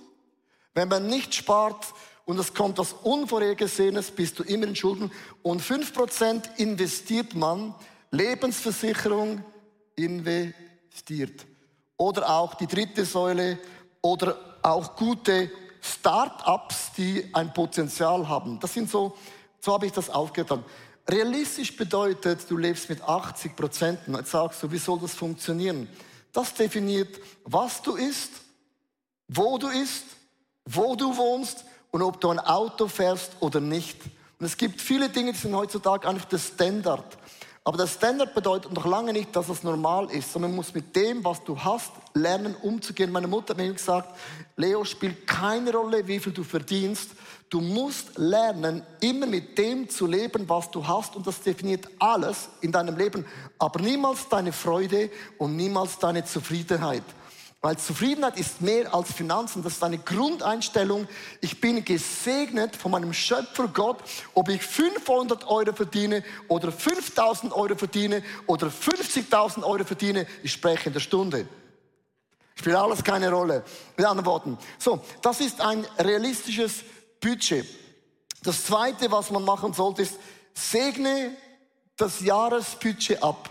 Wenn 0.72 0.88
man 0.88 1.08
nicht 1.08 1.34
spart 1.34 1.86
und 2.24 2.38
es 2.38 2.54
kommt 2.54 2.78
was 2.78 2.94
Unvorhergesehenes, 2.94 4.10
bist 4.10 4.38
du 4.38 4.42
immer 4.44 4.66
in 4.66 4.76
Schulden. 4.76 5.12
Und 5.42 5.60
5 5.60 5.92
Prozent 5.92 6.50
investiert 6.56 7.34
man, 7.34 7.74
Lebensversicherung 8.10 9.44
investiert. 9.94 11.44
Oder 11.98 12.30
auch 12.30 12.54
die 12.54 12.66
dritte 12.66 13.04
Säule 13.04 13.58
oder 14.00 14.58
auch 14.62 14.96
gute 14.96 15.50
Start-ups, 15.86 16.92
die 16.96 17.28
ein 17.32 17.52
Potenzial 17.52 18.28
haben. 18.28 18.58
Das 18.60 18.74
sind 18.74 18.90
so, 18.90 19.16
so 19.60 19.72
habe 19.72 19.86
ich 19.86 19.92
das 19.92 20.10
aufgetan. 20.10 20.64
Realistisch 21.08 21.76
bedeutet, 21.76 22.50
du 22.50 22.56
lebst 22.56 22.88
mit 22.88 23.02
80 23.02 23.54
Prozent. 23.54 24.00
Jetzt 24.08 24.30
sagst 24.30 24.62
du, 24.62 24.70
wie 24.70 24.78
soll 24.78 24.98
das 24.98 25.14
funktionieren? 25.14 25.88
Das 26.32 26.52
definiert, 26.52 27.20
was 27.44 27.80
du 27.80 27.94
isst, 27.94 28.32
wo 29.28 29.56
du 29.58 29.68
isst, 29.68 30.04
wo 30.64 30.96
du 30.96 31.16
wohnst 31.16 31.64
und 31.92 32.02
ob 32.02 32.20
du 32.20 32.30
ein 32.30 32.40
Auto 32.40 32.88
fährst 32.88 33.32
oder 33.40 33.60
nicht. 33.60 33.98
Und 34.38 34.46
es 34.46 34.56
gibt 34.56 34.80
viele 34.80 35.08
Dinge, 35.08 35.32
die 35.32 35.38
sind 35.38 35.54
heutzutage 35.54 36.08
einfach 36.08 36.26
der 36.26 36.38
Standard. 36.38 37.16
Aber 37.66 37.78
das 37.78 37.94
Standard 37.94 38.32
bedeutet 38.32 38.72
noch 38.72 38.86
lange 38.86 39.12
nicht, 39.12 39.34
dass 39.34 39.48
es 39.48 39.64
normal 39.64 40.08
ist, 40.12 40.32
sondern 40.32 40.52
man 40.52 40.58
muss 40.58 40.72
mit 40.72 40.94
dem, 40.94 41.24
was 41.24 41.42
du 41.42 41.58
hast, 41.58 41.90
lernen 42.14 42.54
umzugehen. 42.62 43.10
Meine 43.10 43.26
Mutter 43.26 43.54
hat 43.54 43.56
mir 43.56 43.72
gesagt, 43.72 44.16
Leo 44.54 44.84
spielt 44.84 45.26
keine 45.26 45.72
Rolle, 45.72 46.06
wie 46.06 46.20
viel 46.20 46.32
du 46.32 46.44
verdienst. 46.44 47.10
Du 47.50 47.60
musst 47.60 48.16
lernen, 48.18 48.82
immer 49.00 49.26
mit 49.26 49.58
dem 49.58 49.88
zu 49.88 50.06
leben, 50.06 50.48
was 50.48 50.70
du 50.70 50.86
hast. 50.86 51.16
Und 51.16 51.26
das 51.26 51.40
definiert 51.40 51.88
alles 51.98 52.50
in 52.60 52.70
deinem 52.70 52.96
Leben. 52.96 53.26
Aber 53.58 53.80
niemals 53.80 54.28
deine 54.28 54.52
Freude 54.52 55.10
und 55.36 55.56
niemals 55.56 55.98
deine 55.98 56.24
Zufriedenheit. 56.24 57.02
Weil 57.66 57.78
Zufriedenheit 57.78 58.38
ist 58.38 58.60
mehr 58.60 58.94
als 58.94 59.12
Finanzen. 59.12 59.60
Das 59.60 59.72
ist 59.72 59.82
eine 59.82 59.98
Grundeinstellung. 59.98 61.08
Ich 61.40 61.60
bin 61.60 61.84
gesegnet 61.84 62.76
von 62.76 62.92
meinem 62.92 63.12
Schöpfer 63.12 63.66
Gott, 63.66 63.98
ob 64.34 64.48
ich 64.50 64.62
500 64.62 65.48
Euro 65.48 65.72
verdiene 65.72 66.22
oder 66.46 66.70
5000 66.70 67.52
Euro 67.52 67.74
verdiene 67.74 68.22
oder 68.46 68.68
50.000 68.68 69.64
Euro 69.64 69.82
verdiene. 69.82 70.28
Ich 70.44 70.52
spreche 70.52 70.90
in 70.90 70.92
der 70.92 71.00
Stunde. 71.00 71.48
Spielt 72.54 72.76
alles 72.76 73.02
keine 73.02 73.32
Rolle. 73.32 73.64
Mit 73.96 74.06
anderen 74.06 74.26
Worten. 74.26 74.58
So, 74.78 75.00
das 75.20 75.40
ist 75.40 75.60
ein 75.60 75.84
realistisches 75.98 76.84
Budget. 77.20 77.66
Das 78.44 78.64
zweite, 78.64 79.10
was 79.10 79.32
man 79.32 79.42
machen 79.42 79.72
sollte, 79.72 80.02
ist, 80.02 80.14
segne 80.54 81.36
das 81.96 82.20
Jahresbudget 82.20 83.24
ab. 83.24 83.50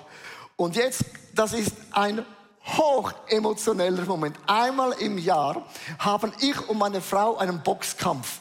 Und 0.56 0.78
jetzt, 0.78 1.04
das 1.34 1.52
ist 1.52 1.74
ein 1.92 2.26
hoch 2.66 3.14
emotioneller 3.28 4.06
Moment. 4.06 4.38
Einmal 4.48 4.94
im 4.94 5.18
Jahr 5.18 5.66
haben 6.00 6.34
ich 6.40 6.68
und 6.68 6.78
meine 6.78 7.02
Frau 7.02 7.38
einen 7.38 7.62
Boxkampf. 7.62 8.40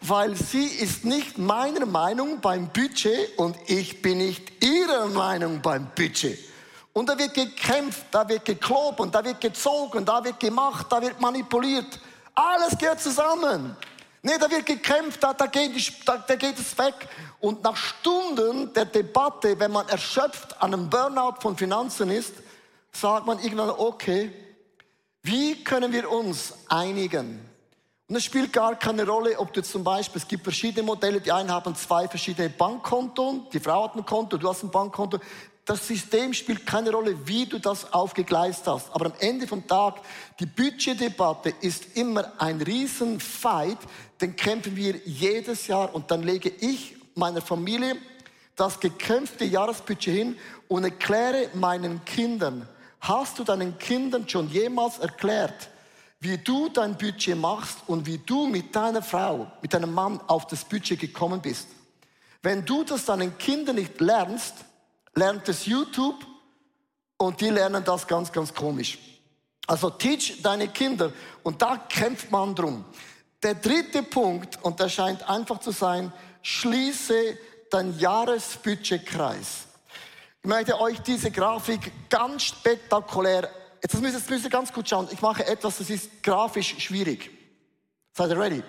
Weil 0.00 0.36
sie 0.36 0.66
ist 0.66 1.04
nicht 1.04 1.38
meiner 1.38 1.86
Meinung 1.86 2.40
beim 2.40 2.68
Budget 2.68 3.36
und 3.38 3.56
ich 3.66 4.02
bin 4.02 4.18
nicht 4.18 4.62
ihrer 4.62 5.06
Meinung 5.06 5.60
beim 5.62 5.86
Budget. 5.94 6.38
Und 6.92 7.08
da 7.08 7.18
wird 7.18 7.34
gekämpft, 7.34 8.06
da 8.10 8.28
wird 8.28 8.44
gekloben, 8.44 9.10
da 9.10 9.24
wird 9.24 9.40
gezogen, 9.40 10.04
da 10.04 10.22
wird 10.22 10.38
gemacht, 10.38 10.86
da 10.88 11.00
wird 11.02 11.20
manipuliert. 11.20 11.98
Alles 12.34 12.78
gehört 12.78 13.00
zusammen. 13.00 13.76
Nee, 14.22 14.38
da 14.38 14.50
wird 14.50 14.66
gekämpft, 14.66 15.22
da, 15.22 15.32
da, 15.32 15.46
geht, 15.46 15.72
da, 16.04 16.16
da 16.18 16.34
geht 16.36 16.58
es 16.58 16.76
weg. 16.78 16.94
Und 17.40 17.62
nach 17.62 17.76
Stunden 17.76 18.72
der 18.72 18.86
Debatte, 18.86 19.58
wenn 19.58 19.72
man 19.72 19.88
erschöpft 19.88 20.60
an 20.60 20.74
einem 20.74 20.90
Burnout 20.90 21.36
von 21.40 21.56
Finanzen 21.56 22.10
ist, 22.10 22.32
sagt 23.00 23.26
man 23.26 23.38
irgendwann, 23.38 23.70
okay, 23.70 24.30
wie 25.22 25.62
können 25.64 25.92
wir 25.92 26.10
uns 26.10 26.54
einigen? 26.68 27.40
Und 28.08 28.14
es 28.14 28.24
spielt 28.24 28.52
gar 28.52 28.76
keine 28.76 29.04
Rolle, 29.04 29.38
ob 29.38 29.52
du 29.52 29.62
zum 29.62 29.82
Beispiel, 29.82 30.20
es 30.20 30.28
gibt 30.28 30.44
verschiedene 30.44 30.84
Modelle, 30.84 31.20
die 31.20 31.32
einen 31.32 31.50
haben 31.50 31.74
zwei 31.74 32.06
verschiedene 32.06 32.48
Bankkonten, 32.48 33.48
die 33.52 33.58
Frau 33.58 33.84
hat 33.84 33.96
ein 33.96 34.06
Konto, 34.06 34.36
du 34.36 34.48
hast 34.48 34.62
ein 34.62 34.70
Bankkonto. 34.70 35.18
Das 35.64 35.88
System 35.88 36.32
spielt 36.32 36.64
keine 36.64 36.92
Rolle, 36.92 37.26
wie 37.26 37.46
du 37.46 37.58
das 37.58 37.92
aufgegleist 37.92 38.68
hast. 38.68 38.94
Aber 38.94 39.06
am 39.06 39.14
Ende 39.18 39.48
vom 39.48 39.66
Tag, 39.66 39.96
die 40.38 40.46
Budgetdebatte 40.46 41.52
ist 41.60 41.96
immer 41.96 42.32
ein 42.38 42.62
Riesenfight, 42.62 43.78
den 44.20 44.36
kämpfen 44.36 44.76
wir 44.76 45.00
jedes 45.04 45.66
Jahr 45.66 45.92
und 45.92 46.12
dann 46.12 46.22
lege 46.22 46.48
ich 46.48 46.94
meiner 47.16 47.40
Familie 47.40 47.96
das 48.54 48.78
gekämpfte 48.78 49.44
Jahresbudget 49.44 50.14
hin 50.14 50.38
und 50.68 50.84
erkläre 50.84 51.50
meinen 51.54 52.04
Kindern, 52.04 52.68
Hast 53.00 53.38
du 53.38 53.44
deinen 53.44 53.78
Kindern 53.78 54.28
schon 54.28 54.48
jemals 54.50 54.98
erklärt, 54.98 55.68
wie 56.20 56.38
du 56.38 56.68
dein 56.68 56.96
Budget 56.96 57.36
machst 57.36 57.78
und 57.86 58.06
wie 58.06 58.18
du 58.18 58.46
mit 58.46 58.74
deiner 58.74 59.02
Frau, 59.02 59.50
mit 59.62 59.72
deinem 59.72 59.92
Mann 59.92 60.20
auf 60.26 60.46
das 60.46 60.64
Budget 60.64 60.98
gekommen 60.98 61.40
bist? 61.40 61.68
Wenn 62.42 62.64
du 62.64 62.84
das 62.84 63.04
deinen 63.04 63.36
Kindern 63.38 63.76
nicht 63.76 64.00
lernst, 64.00 64.54
lernt 65.14 65.48
es 65.48 65.66
YouTube 65.66 66.26
und 67.16 67.40
die 67.40 67.50
lernen 67.50 67.84
das 67.84 68.06
ganz, 68.06 68.32
ganz 68.32 68.52
komisch. 68.52 68.98
Also 69.66 69.90
teach 69.90 70.42
deine 70.42 70.68
Kinder 70.68 71.12
und 71.42 71.60
da 71.60 71.76
kämpft 71.88 72.30
man 72.30 72.54
drum. 72.54 72.84
Der 73.42 73.54
dritte 73.54 74.02
Punkt, 74.02 74.58
und 74.62 74.80
der 74.80 74.88
scheint 74.88 75.28
einfach 75.28 75.60
zu 75.60 75.70
sein, 75.70 76.12
schließe 76.42 77.36
dein 77.70 77.98
Jahresbudgetkreis. 77.98 79.65
Ich 80.46 80.48
möchte 80.48 80.80
euch 80.80 81.00
diese 81.00 81.32
Grafik 81.32 81.90
ganz 82.08 82.44
spektakulär, 82.44 83.50
jetzt 83.82 84.00
müsst, 84.00 84.14
jetzt 84.14 84.30
müsst 84.30 84.44
ihr 84.44 84.50
ganz 84.50 84.72
gut 84.72 84.88
schauen, 84.88 85.08
ich 85.10 85.20
mache 85.20 85.44
etwas, 85.44 85.78
das 85.78 85.90
ist 85.90 86.22
grafisch 86.22 86.78
schwierig. 86.78 87.32
Seid 88.12 88.30
ihr 88.30 88.38
ready? 88.38 88.62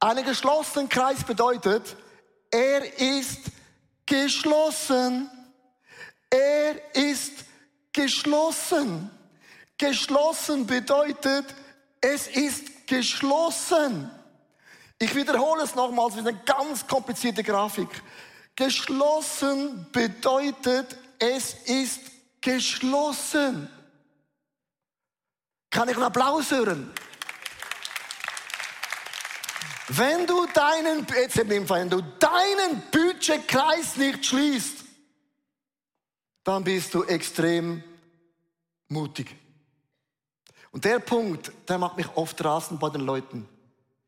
Einen 0.00 0.24
geschlossenen 0.24 0.88
Kreis 0.88 1.22
bedeutet, 1.24 1.94
er 2.50 2.98
ist 2.98 3.50
geschlossen. 4.06 5.30
Er 6.30 6.96
ist 6.96 7.44
geschlossen. 7.92 9.10
Geschlossen 9.76 10.66
bedeutet, 10.66 11.54
es 12.00 12.28
ist 12.28 12.86
geschlossen. 12.86 14.10
Ich 14.98 15.14
wiederhole 15.14 15.64
es 15.64 15.74
nochmals, 15.74 16.14
es 16.14 16.20
ist 16.22 16.28
eine 16.28 16.40
ganz 16.46 16.86
komplizierte 16.86 17.42
Grafik. 17.42 17.90
Geschlossen 18.58 19.86
bedeutet, 19.92 20.96
es 21.20 21.54
ist 21.66 22.00
geschlossen. 22.40 23.70
Kann 25.70 25.88
ich 25.88 25.94
einen 25.94 26.02
Applaus 26.02 26.50
hören? 26.50 26.90
Wenn 29.86 30.26
du 30.26 30.44
deinen, 30.46 31.06
jetzt 31.08 31.36
wenn 31.36 31.88
du 31.88 32.00
deinen 32.18 32.82
Budgetkreis 32.90 33.96
nicht 33.96 34.26
schließt, 34.26 34.84
dann 36.42 36.64
bist 36.64 36.92
du 36.94 37.04
extrem 37.04 37.84
mutig. 38.88 39.36
Und 40.72 40.84
der 40.84 40.98
Punkt, 40.98 41.52
der 41.68 41.78
macht 41.78 41.96
mich 41.96 42.08
oft 42.16 42.44
rasen 42.44 42.80
bei 42.80 42.90
den 42.90 43.02
Leuten. 43.02 43.48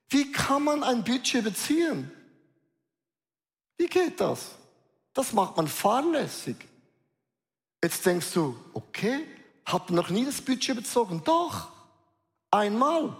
Wie 0.08 0.32
kann 0.32 0.64
man 0.64 0.82
ein 0.82 1.04
Budget 1.04 1.44
beziehen? 1.44 2.10
Wie 3.80 3.86
geht 3.86 4.20
das? 4.20 4.50
Das 5.14 5.32
macht 5.32 5.56
man 5.56 5.66
fahrlässig. 5.66 6.54
Jetzt 7.82 8.04
denkst 8.04 8.30
du, 8.34 8.54
okay, 8.74 9.24
man 9.64 9.96
noch 9.96 10.10
nie 10.10 10.26
das 10.26 10.42
Budget 10.42 10.76
bezogen? 10.76 11.22
Doch, 11.24 11.68
einmal. 12.50 13.04
Und 13.04 13.16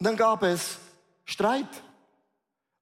dann 0.00 0.16
gab 0.16 0.42
es 0.42 0.78
Streit, 1.24 1.68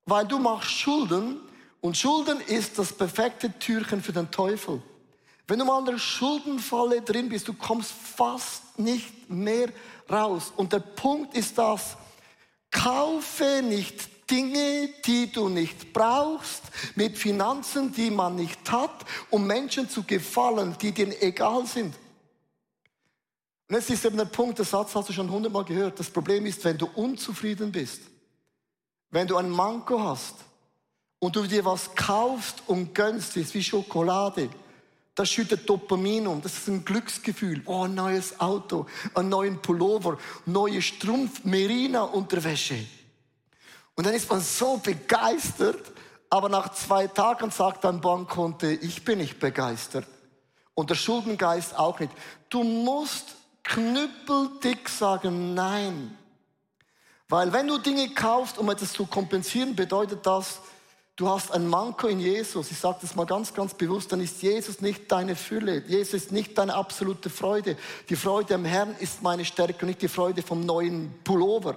weil 0.06 0.26
du 0.26 0.38
machst 0.38 0.70
Schulden 0.70 1.40
und 1.82 1.94
Schulden 1.98 2.40
ist 2.40 2.78
das 2.78 2.90
perfekte 2.90 3.52
Türchen 3.58 4.02
für 4.02 4.14
den 4.14 4.30
Teufel. 4.30 4.80
Wenn 5.46 5.58
du 5.58 5.66
mal 5.66 5.80
in 5.80 5.84
der 5.84 5.98
Schuldenfalle 5.98 7.02
drin 7.02 7.28
bist, 7.28 7.46
du 7.48 7.52
kommst 7.52 7.92
fast 7.92 8.78
nicht 8.78 9.28
mehr 9.28 9.68
raus. 10.10 10.54
Und 10.56 10.72
der 10.72 10.78
Punkt 10.78 11.36
ist 11.36 11.58
das, 11.58 11.98
kaufe 12.70 13.60
nicht 13.62 14.19
Dinge, 14.30 14.88
die 15.04 15.32
du 15.32 15.48
nicht 15.48 15.92
brauchst, 15.92 16.62
mit 16.94 17.18
Finanzen, 17.18 17.92
die 17.92 18.10
man 18.10 18.36
nicht 18.36 18.70
hat, 18.70 19.04
um 19.30 19.46
Menschen 19.46 19.88
zu 19.88 20.04
gefallen, 20.04 20.76
die 20.80 20.92
dir 20.92 21.22
egal 21.22 21.66
sind. 21.66 21.94
Und 23.68 23.76
jetzt 23.76 23.90
ist 23.90 24.04
eben 24.04 24.16
der 24.16 24.24
Punkt, 24.24 24.58
der 24.58 24.66
Satz 24.66 24.94
hast 24.94 25.08
du 25.08 25.12
schon 25.12 25.30
hundertmal 25.30 25.64
gehört. 25.64 25.98
Das 25.98 26.10
Problem 26.10 26.44
ist, 26.46 26.64
wenn 26.64 26.76
du 26.76 26.86
unzufrieden 26.86 27.70
bist, 27.70 28.02
wenn 29.10 29.26
du 29.26 29.36
ein 29.36 29.50
Manko 29.50 30.02
hast 30.02 30.34
und 31.18 31.36
du 31.36 31.46
dir 31.46 31.64
was 31.64 31.94
kaufst 31.94 32.62
und 32.66 32.94
gönnst, 32.94 33.36
ist 33.36 33.54
wie 33.54 33.62
Schokolade, 33.62 34.48
das 35.14 35.28
schüttet 35.28 35.68
Dopamin 35.68 36.26
um. 36.26 36.40
Das 36.40 36.54
ist 36.54 36.68
ein 36.68 36.84
Glücksgefühl. 36.84 37.62
Oh, 37.66 37.84
ein 37.84 37.94
neues 37.94 38.40
Auto, 38.40 38.86
ein 39.14 39.28
neuen 39.28 39.60
Pullover, 39.60 40.18
neue 40.46 40.80
Strumpf, 40.80 41.44
Merina 41.44 42.02
Unterwäsche. 42.02 42.86
Und 44.00 44.06
dann 44.06 44.14
ist 44.14 44.30
man 44.30 44.40
so 44.40 44.78
begeistert, 44.78 45.92
aber 46.30 46.48
nach 46.48 46.72
zwei 46.72 47.06
Tagen 47.06 47.50
sagt 47.50 47.84
dein 47.84 48.00
Bankkonto, 48.00 48.66
ich 48.66 49.04
bin 49.04 49.18
nicht 49.18 49.38
begeistert. 49.38 50.06
Und 50.72 50.88
der 50.88 50.94
Schuldengeist 50.94 51.78
auch 51.78 52.00
nicht. 52.00 52.10
Du 52.48 52.62
musst 52.62 53.26
knüppeldick 53.62 54.88
sagen 54.88 55.52
Nein. 55.52 56.16
Weil 57.28 57.52
wenn 57.52 57.66
du 57.66 57.76
Dinge 57.76 58.08
kaufst, 58.14 58.56
um 58.56 58.70
etwas 58.70 58.94
zu 58.94 59.04
kompensieren, 59.04 59.76
bedeutet 59.76 60.24
das, 60.24 60.60
du 61.16 61.28
hast 61.28 61.52
ein 61.52 61.68
Manko 61.68 62.06
in 62.06 62.20
Jesus. 62.20 62.70
Ich 62.70 62.78
sage 62.78 63.00
das 63.02 63.14
mal 63.14 63.26
ganz, 63.26 63.52
ganz 63.52 63.74
bewusst, 63.74 64.10
dann 64.12 64.22
ist 64.22 64.40
Jesus 64.40 64.80
nicht 64.80 65.12
deine 65.12 65.36
Fülle. 65.36 65.84
Jesus 65.86 66.14
ist 66.14 66.32
nicht 66.32 66.56
deine 66.56 66.72
absolute 66.72 67.28
Freude. 67.28 67.76
Die 68.08 68.16
Freude 68.16 68.54
am 68.54 68.64
Herrn 68.64 68.96
ist 68.98 69.20
meine 69.20 69.44
Stärke 69.44 69.82
und 69.82 69.88
nicht 69.88 70.00
die 70.00 70.08
Freude 70.08 70.40
vom 70.40 70.64
neuen 70.64 71.12
Pullover. 71.22 71.76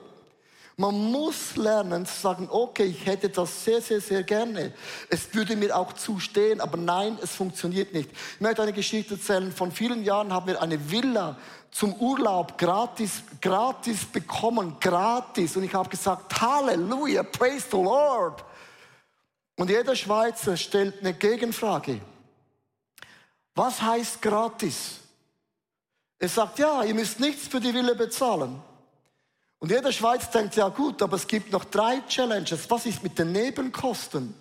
Man 0.76 1.12
muss 1.12 1.56
lernen 1.56 2.06
zu 2.06 2.20
sagen, 2.20 2.48
okay, 2.50 2.86
ich 2.86 3.06
hätte 3.06 3.30
das 3.30 3.64
sehr, 3.64 3.80
sehr, 3.80 4.02
sehr 4.02 4.24
gerne. 4.24 4.74
Es 5.08 5.32
würde 5.34 5.56
mir 5.56 5.78
auch 5.78 5.94
zustehen, 5.94 6.60
aber 6.62 6.78
nein, 6.78 7.20
es 7.22 7.36
funktioniert 7.36 7.94
nicht. 7.94 8.10
Ich 8.12 8.42
möchte 8.42 8.64
eine 8.64 8.74
Geschichte 8.74 9.14
erzählen. 9.14 9.52
Von 9.52 9.72
vielen 9.72 10.04
Jahren 10.04 10.34
haben 10.34 10.48
wir 10.48 10.60
eine 10.60 10.90
Villa 10.90 11.38
zum 11.70 11.94
Urlaub 11.94 12.58
gratis, 12.58 13.22
gratis 13.40 14.06
bekommen, 14.06 14.78
gratis. 14.80 15.56
Und 15.56 15.64
ich 15.64 15.74
habe 15.76 15.90
gesagt, 15.90 16.42
Halleluja, 16.42 17.22
praise 17.22 17.68
the 17.70 17.78
Lord. 17.78 18.44
Und 19.56 19.70
jeder 19.70 19.96
Schweizer 19.96 20.58
stellt 20.58 21.02
eine 21.02 21.14
Gegenfrage. 21.14 22.02
Was 23.54 23.80
heißt 23.80 24.22
gratis? 24.24 25.02
Er 26.18 26.30
sagt, 26.30 26.58
ja, 26.58 26.84
ihr 26.84 26.96
müsst 26.96 27.20
nichts 27.20 27.48
für 27.48 27.60
die 27.60 27.74
Villa 27.74 27.94
bezahlen. 27.94 28.60
Und 29.64 29.72
jeder 29.72 29.94
Schweiz 29.94 30.30
denkt, 30.30 30.58
ja 30.58 30.68
gut, 30.68 31.02
aber 31.02 31.16
es 31.16 31.26
gibt 31.26 31.54
noch 31.54 31.64
drei 31.64 32.02
Challenges. 32.10 32.70
Was 32.70 32.86
ist 32.86 33.02
mit 33.02 33.18
den 33.18 33.32
Nebenkosten? 33.32 34.34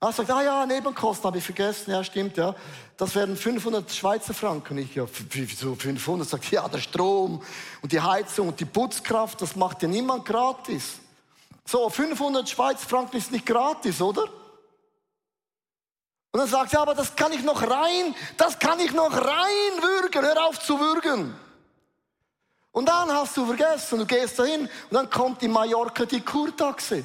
Er 0.00 0.12
sagt, 0.12 0.30
ah 0.30 0.42
ja, 0.42 0.64
Nebenkosten 0.64 1.26
habe 1.26 1.36
ich 1.36 1.44
vergessen. 1.44 1.90
Ja, 1.90 2.02
stimmt, 2.02 2.38
ja. 2.38 2.54
Das 2.96 3.14
wären 3.14 3.36
500 3.36 3.92
Schweizer 3.92 4.32
Franken. 4.32 4.78
Ich, 4.78 4.94
ja, 4.94 5.04
wieso 5.28 5.74
500? 5.74 6.26
Sagt, 6.26 6.50
ja, 6.50 6.66
der 6.68 6.78
Strom 6.78 7.42
und 7.82 7.92
die 7.92 8.00
Heizung 8.00 8.48
und 8.48 8.58
die 8.58 8.64
Putzkraft, 8.64 9.42
das 9.42 9.56
macht 9.56 9.82
ja 9.82 9.88
niemand 9.88 10.24
gratis. 10.24 11.00
So, 11.66 11.90
500 11.90 12.48
Schweizer 12.48 12.88
Franken 12.88 13.18
ist 13.18 13.30
nicht 13.30 13.44
gratis, 13.44 14.00
oder? 14.00 14.22
Und 16.32 16.40
dann 16.40 16.48
sagt 16.48 16.72
er, 16.72 16.78
ja, 16.78 16.80
aber 16.80 16.94
das 16.94 17.14
kann 17.14 17.32
ich 17.32 17.42
noch 17.42 17.60
rein, 17.60 18.14
das 18.38 18.58
kann 18.58 18.80
ich 18.80 18.94
noch 18.94 19.12
reinwürgen. 19.12 20.22
Hör 20.22 20.46
auf 20.46 20.58
zu 20.60 20.80
würgen. 20.80 21.36
Und 22.72 22.88
dann 22.88 23.12
hast 23.12 23.36
du 23.36 23.46
vergessen, 23.46 23.98
du 23.98 24.06
gehst 24.06 24.38
dahin 24.38 24.62
und 24.62 24.92
dann 24.92 25.10
kommt 25.10 25.42
in 25.42 25.50
Mallorca 25.50 26.04
die 26.04 26.20
Kurtaxe. 26.20 27.04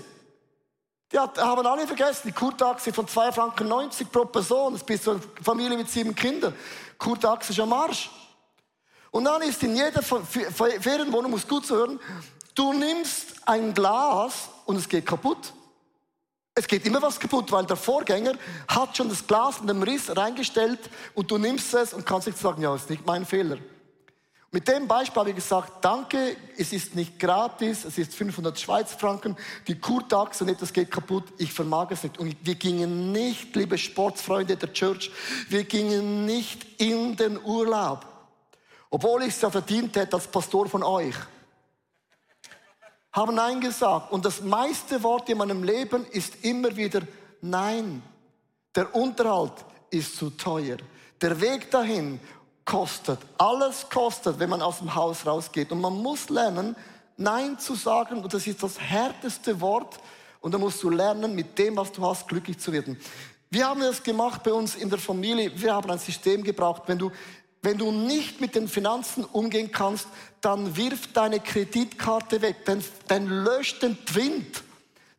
Die 1.12 1.18
haben 1.18 1.66
alle 1.66 1.88
vergessen, 1.88 2.24
die 2.26 2.32
Kurtaxe 2.32 2.92
von 2.92 3.06
2,90 3.06 3.32
Franken 3.32 4.08
pro 4.12 4.26
Person. 4.26 4.74
Das 4.74 4.84
bist 4.84 5.08
du 5.08 5.12
eine 5.12 5.22
Familie 5.42 5.78
mit 5.78 5.90
sieben 5.90 6.14
Kindern. 6.14 6.54
Kurtaxe 6.98 7.52
ist 7.52 7.60
am 7.60 7.74
Arsch. 7.74 8.10
Und 9.12 9.26
dann 9.26 9.42
ist 9.44 9.64
in 9.64 9.76
jeder 9.76 10.02
Ferienwohnung, 10.02 11.32
muss 11.32 11.48
gut 11.48 11.66
zu 11.66 11.76
hören, 11.76 12.00
du 12.54 12.74
nimmst 12.74 13.28
ein 13.46 13.74
Glas 13.74 14.50
und 14.66 14.76
es 14.76 14.90
geht 14.90 15.06
kaputt. 15.06 15.54
Es 16.54 16.68
geht 16.68 16.86
immer 16.86 17.02
was 17.02 17.20
kaputt, 17.20 17.52
weil 17.52 17.66
der 17.66 17.76
Vorgänger 17.76 18.34
hat 18.68 18.96
schon 18.96 19.10
das 19.10 19.26
Glas 19.26 19.60
in 19.60 19.68
dem 19.68 19.84
Riss 19.84 20.16
reingestellt 20.16 20.90
und 21.14 21.30
du 21.32 21.38
nimmst 21.38 21.74
es 21.74 21.94
und 21.94 22.06
kannst 22.06 22.28
nicht 22.28 22.40
sagen, 22.40 22.62
ja, 22.62 22.76
ist 22.76 22.90
nicht 22.90 23.06
mein 23.06 23.26
Fehler. 23.26 23.58
Mit 24.56 24.70
dem 24.70 24.88
Beispiel 24.88 25.20
habe 25.20 25.30
ich 25.32 25.36
gesagt, 25.36 25.84
danke, 25.84 26.38
es 26.58 26.72
ist 26.72 26.96
nicht 26.96 27.20
gratis, 27.20 27.84
es 27.84 27.98
ist 27.98 28.16
500 28.16 28.58
Schweizer 28.58 28.98
Franken, 28.98 29.36
die 29.68 29.78
Kurtaxe 29.78 30.46
und 30.46 30.50
etwas 30.50 30.72
geht 30.72 30.90
kaputt, 30.90 31.26
ich 31.38 31.52
vermag 31.52 31.88
es 31.90 32.04
nicht. 32.04 32.18
Und 32.20 32.38
wir 32.42 32.56
gingen 32.56 33.12
nicht, 33.12 33.54
liebe 33.58 33.78
Sportsfreunde 33.78 34.56
der 34.56 34.72
Church, 34.72 35.12
wir 35.50 35.66
gingen 35.66 36.26
nicht 36.26 36.66
in 36.80 37.18
den 37.18 37.38
Urlaub, 37.44 38.06
obwohl 38.90 39.24
ich 39.24 39.36
es 39.36 39.42
ja 39.42 39.50
verdient 39.50 39.94
hätte 39.98 40.16
als 40.16 40.28
Pastor 40.28 40.70
von 40.70 40.84
euch 40.84 41.16
haben 43.12 43.36
Nein 43.36 43.60
gesagt. 43.60 44.14
Und 44.14 44.24
das 44.24 44.42
meiste 44.42 45.04
Wort 45.04 45.28
in 45.28 45.38
meinem 45.38 45.64
Leben 45.64 46.06
ist 46.12 46.46
immer 46.46 46.74
wieder 46.78 47.02
Nein. 47.42 48.02
Der 48.74 48.96
Unterhalt 48.96 49.66
ist 49.90 50.16
zu 50.16 50.30
teuer. 50.30 50.78
Der 51.22 51.42
Weg 51.42 51.72
dahin 51.72 52.22
kostet. 52.66 53.20
Alles 53.38 53.88
kostet, 53.90 54.40
wenn 54.40 54.50
man 54.50 54.62
aus 54.62 54.80
dem 54.80 54.94
Haus 54.94 55.26
rausgeht. 55.26 55.72
Und 55.72 55.82
man 55.82 55.94
muss 55.94 56.30
lernen, 56.30 56.76
Nein 57.18 57.58
zu 57.60 57.76
sagen. 57.76 58.22
Und 58.24 58.34
das 58.34 58.46
ist 58.46 58.62
das 58.62 58.80
härteste 58.80 59.62
Wort. 59.62 60.00
Und 60.42 60.54
da 60.54 60.58
musst 60.58 60.84
du 60.84 60.90
lernen, 60.90 61.34
mit 61.34 61.58
dem, 61.58 61.78
was 61.78 61.92
du 61.92 62.06
hast, 62.06 62.28
glücklich 62.28 62.60
zu 62.60 62.72
werden. 62.72 63.00
Wir 63.50 63.68
haben 63.68 63.80
das 63.80 64.04
gemacht 64.04 64.44
bei 64.44 64.52
uns 64.52 64.76
in 64.76 64.90
der 64.90 65.00
Familie. 65.00 65.52
Wir 65.56 65.74
haben 65.74 65.90
ein 65.90 66.00
System 66.00 66.44
gebraucht. 66.44 66.84
Wenn 66.88 66.98
du 66.98 67.12
wenn 67.66 67.80
du 67.80 67.92
nicht 67.92 68.42
mit 68.42 68.54
den 68.54 68.68
Finanzen 68.68 69.26
umgehen 69.26 69.72
kannst, 69.72 70.08
dann 70.40 70.78
wirf 70.78 71.12
deine 71.14 71.40
Kreditkarte 71.40 72.44
weg, 72.44 72.58
dann, 72.66 72.84
dann 73.08 73.26
lösch 73.26 73.80
den 73.80 73.98
Twint. 74.06 74.62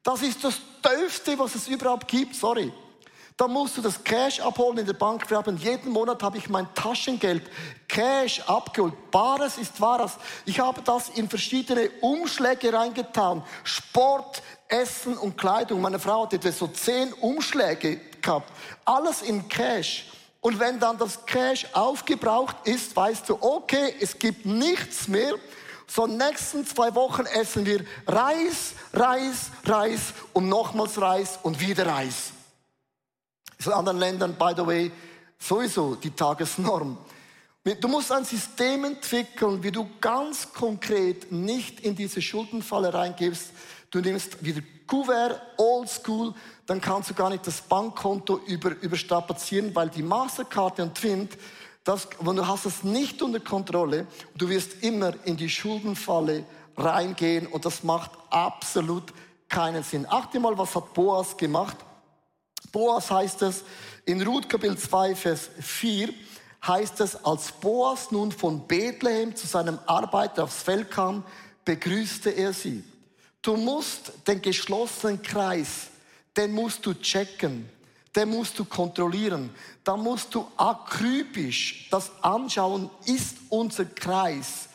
Das 0.05 0.23
ist 0.23 0.45
das 0.45 0.61
Döfste, 0.81 1.37
was 1.41 1.57
es 1.57 1.67
überhaupt 1.67 2.07
gibt, 2.07 2.37
sorry. 2.37 2.73
Da 3.37 3.47
musst 3.47 3.77
du 3.77 3.83
das 3.83 4.03
Cash 4.03 4.41
abholen 4.41 4.79
in 4.79 4.87
der 4.87 4.95
Bank. 4.95 5.29
Wir 5.29 5.37
haben 5.37 5.59
jeden 5.59 5.93
Monat 5.93 6.23
habe 6.23 6.39
ich 6.39 6.49
mein 6.49 6.73
Taschengeld 6.75 7.43
Cash 7.87 8.41
abgeholt. 8.47 9.11
Bares 9.11 9.59
ist 9.59 9.79
Wahres. 9.79 10.13
Ich 10.47 10.59
habe 10.59 10.81
das 10.81 11.11
in 11.11 11.29
verschiedene 11.29 11.91
Umschläge 12.01 12.73
reingetan. 12.73 13.45
Sport, 13.63 14.43
Essen 14.69 15.19
und 15.19 15.37
Kleidung. 15.37 15.83
Meine 15.83 15.99
Frau 15.99 16.23
hat 16.23 16.33
etwa 16.33 16.51
so 16.51 16.67
zehn 16.69 17.13
Umschläge 17.13 18.01
gehabt. 18.23 18.51
Alles 18.87 19.21
in 19.21 19.47
Cash. 19.49 20.07
Und 20.41 20.59
wenn 20.59 20.81
dann 20.81 20.97
das 20.97 21.27
Cash 21.27 21.67
aufgebraucht 21.75 22.57
ist, 22.65 22.97
weißt 22.97 23.29
du, 23.29 23.37
okay, 23.43 23.97
es 24.01 24.19
gibt 24.19 24.47
nichts 24.47 25.09
mehr. 25.09 25.35
So 25.87 26.07
nächsten 26.07 26.67
zwei 26.67 26.95
Wochen 26.95 27.27
essen 27.27 27.67
wir 27.67 27.85
Reis, 28.07 28.73
Reis, 28.95 29.51
Reis 29.67 30.15
und 30.33 30.49
nochmals 30.49 30.99
Reis 30.99 31.39
und 31.43 31.61
wieder 31.61 31.87
Reis. 31.87 32.33
In 33.65 33.73
anderen 33.73 33.99
Ländern, 33.99 34.35
by 34.35 34.53
the 34.57 34.67
way, 34.67 34.93
sowieso 35.39 35.95
die 35.95 36.11
Tagesnorm. 36.11 36.99
Du 37.81 37.89
musst 37.89 38.13
ein 38.13 38.25
System 38.25 38.85
entwickeln, 38.85 39.63
wie 39.63 39.73
du 39.73 39.89
ganz 40.01 40.53
konkret 40.53 41.33
nicht 41.33 41.81
in 41.81 41.97
diese 41.97 42.23
Schuldenfalle 42.23 42.95
reingibst. 42.95 43.51
Du 43.91 44.01
nimmst 44.01 44.45
wieder 44.45 44.61
Kuvert, 44.87 45.41
Oldschool, 45.57 46.33
dann 46.67 46.81
kannst 46.81 47.11
du 47.11 47.15
gar 47.15 47.29
nicht 47.29 47.45
das 47.45 47.61
Bankkonto 47.61 48.41
über, 48.47 48.71
überstrapazieren, 48.81 49.75
weil 49.75 49.89
die 49.89 50.03
Masterkarte 50.03 50.83
und 50.83 50.95
Twint, 50.95 51.37
das, 51.83 52.09
du 52.21 52.47
hast 52.47 52.67
es 52.67 52.85
nicht 52.85 53.21
unter 53.21 53.41
Kontrolle, 53.41 54.07
du 54.37 54.49
wirst 54.49 54.83
immer 54.85 55.15
in 55.25 55.37
die 55.37 55.49
Schuldenfalle 55.49 56.45
reingehen 56.77 57.47
und 57.49 57.65
das 57.65 57.83
macht 57.83 58.13
absolut 58.31 59.13
keinen 59.49 59.83
Sinn. 59.83 60.07
Achte 60.09 60.39
mal, 60.39 60.57
was 60.57 60.75
hat 60.75 60.95
Boas 60.95 61.37
gemacht? 61.37 61.77
Boas 62.77 63.11
heißt 63.11 63.41
es 63.41 63.65
in 64.05 64.21
Ruth 64.21 64.51
Kapitel 64.51 64.77
2, 64.77 65.15
Vers 65.15 65.49
4, 65.59 66.13
heißt 66.67 67.01
es, 67.01 67.25
als 67.25 67.51
Boas 67.51 68.11
nun 68.11 68.31
von 68.31 68.67
Bethlehem 68.67 69.35
zu 69.35 69.47
seinem 69.47 69.79
Arbeiter 69.87 70.45
aufs 70.45 70.63
Feld 70.63 70.91
kam, 70.91 71.25
begrüßte 71.65 72.29
er 72.29 72.53
sie. 72.53 72.85
Du 73.41 73.57
musst 73.57 74.13
den 74.27 74.43
geschlossenen 74.43 75.23
Kreis 75.23 75.87
den 76.37 76.53
musst 76.53 76.85
du 76.85 76.93
checken, 76.93 77.67
den 78.15 78.29
musst 78.29 78.59
du 78.59 78.67
kontrollieren. 78.67 79.49
Da 79.83 79.97
musst 79.97 80.35
du 80.35 80.47
akribisch 80.59 81.89
das 81.91 82.11
anschauen, 82.23 82.91
ist 83.07 83.37
unser 83.49 83.87
Kreis 83.87 84.69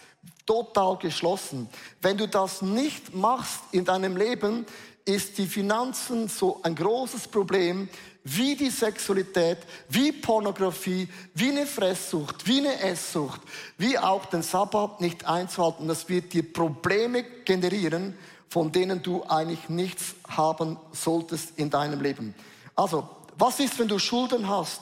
total 0.47 0.97
geschlossen. 0.97 1.69
Wenn 2.01 2.17
du 2.17 2.27
das 2.27 2.63
nicht 2.63 3.13
machst 3.13 3.61
in 3.71 3.85
deinem 3.85 4.17
Leben, 4.17 4.65
ist 5.05 5.37
die 5.37 5.47
Finanzen 5.47 6.27
so 6.27 6.59
ein 6.63 6.75
großes 6.75 7.27
Problem 7.27 7.89
wie 8.23 8.55
die 8.55 8.69
Sexualität, 8.69 9.57
wie 9.89 10.11
Pornografie, 10.11 11.07
wie 11.33 11.49
eine 11.49 11.65
Fresssucht, 11.65 12.45
wie 12.45 12.59
eine 12.59 12.79
Esssucht, 12.81 13.41
wie 13.77 13.97
auch 13.97 14.25
den 14.25 14.43
Sabbat 14.43 15.01
nicht 15.01 15.25
einzuhalten. 15.25 15.87
Das 15.87 16.07
wird 16.07 16.33
dir 16.33 16.53
Probleme 16.53 17.23
generieren 17.45 18.15
von 18.51 18.69
denen 18.69 19.01
du 19.01 19.23
eigentlich 19.29 19.69
nichts 19.69 20.13
haben 20.27 20.77
solltest 20.91 21.57
in 21.57 21.69
deinem 21.69 22.01
Leben. 22.01 22.35
Also, 22.75 23.07
was 23.37 23.61
ist, 23.61 23.79
wenn 23.79 23.87
du 23.87 23.97
Schulden 23.97 24.49
hast? 24.49 24.81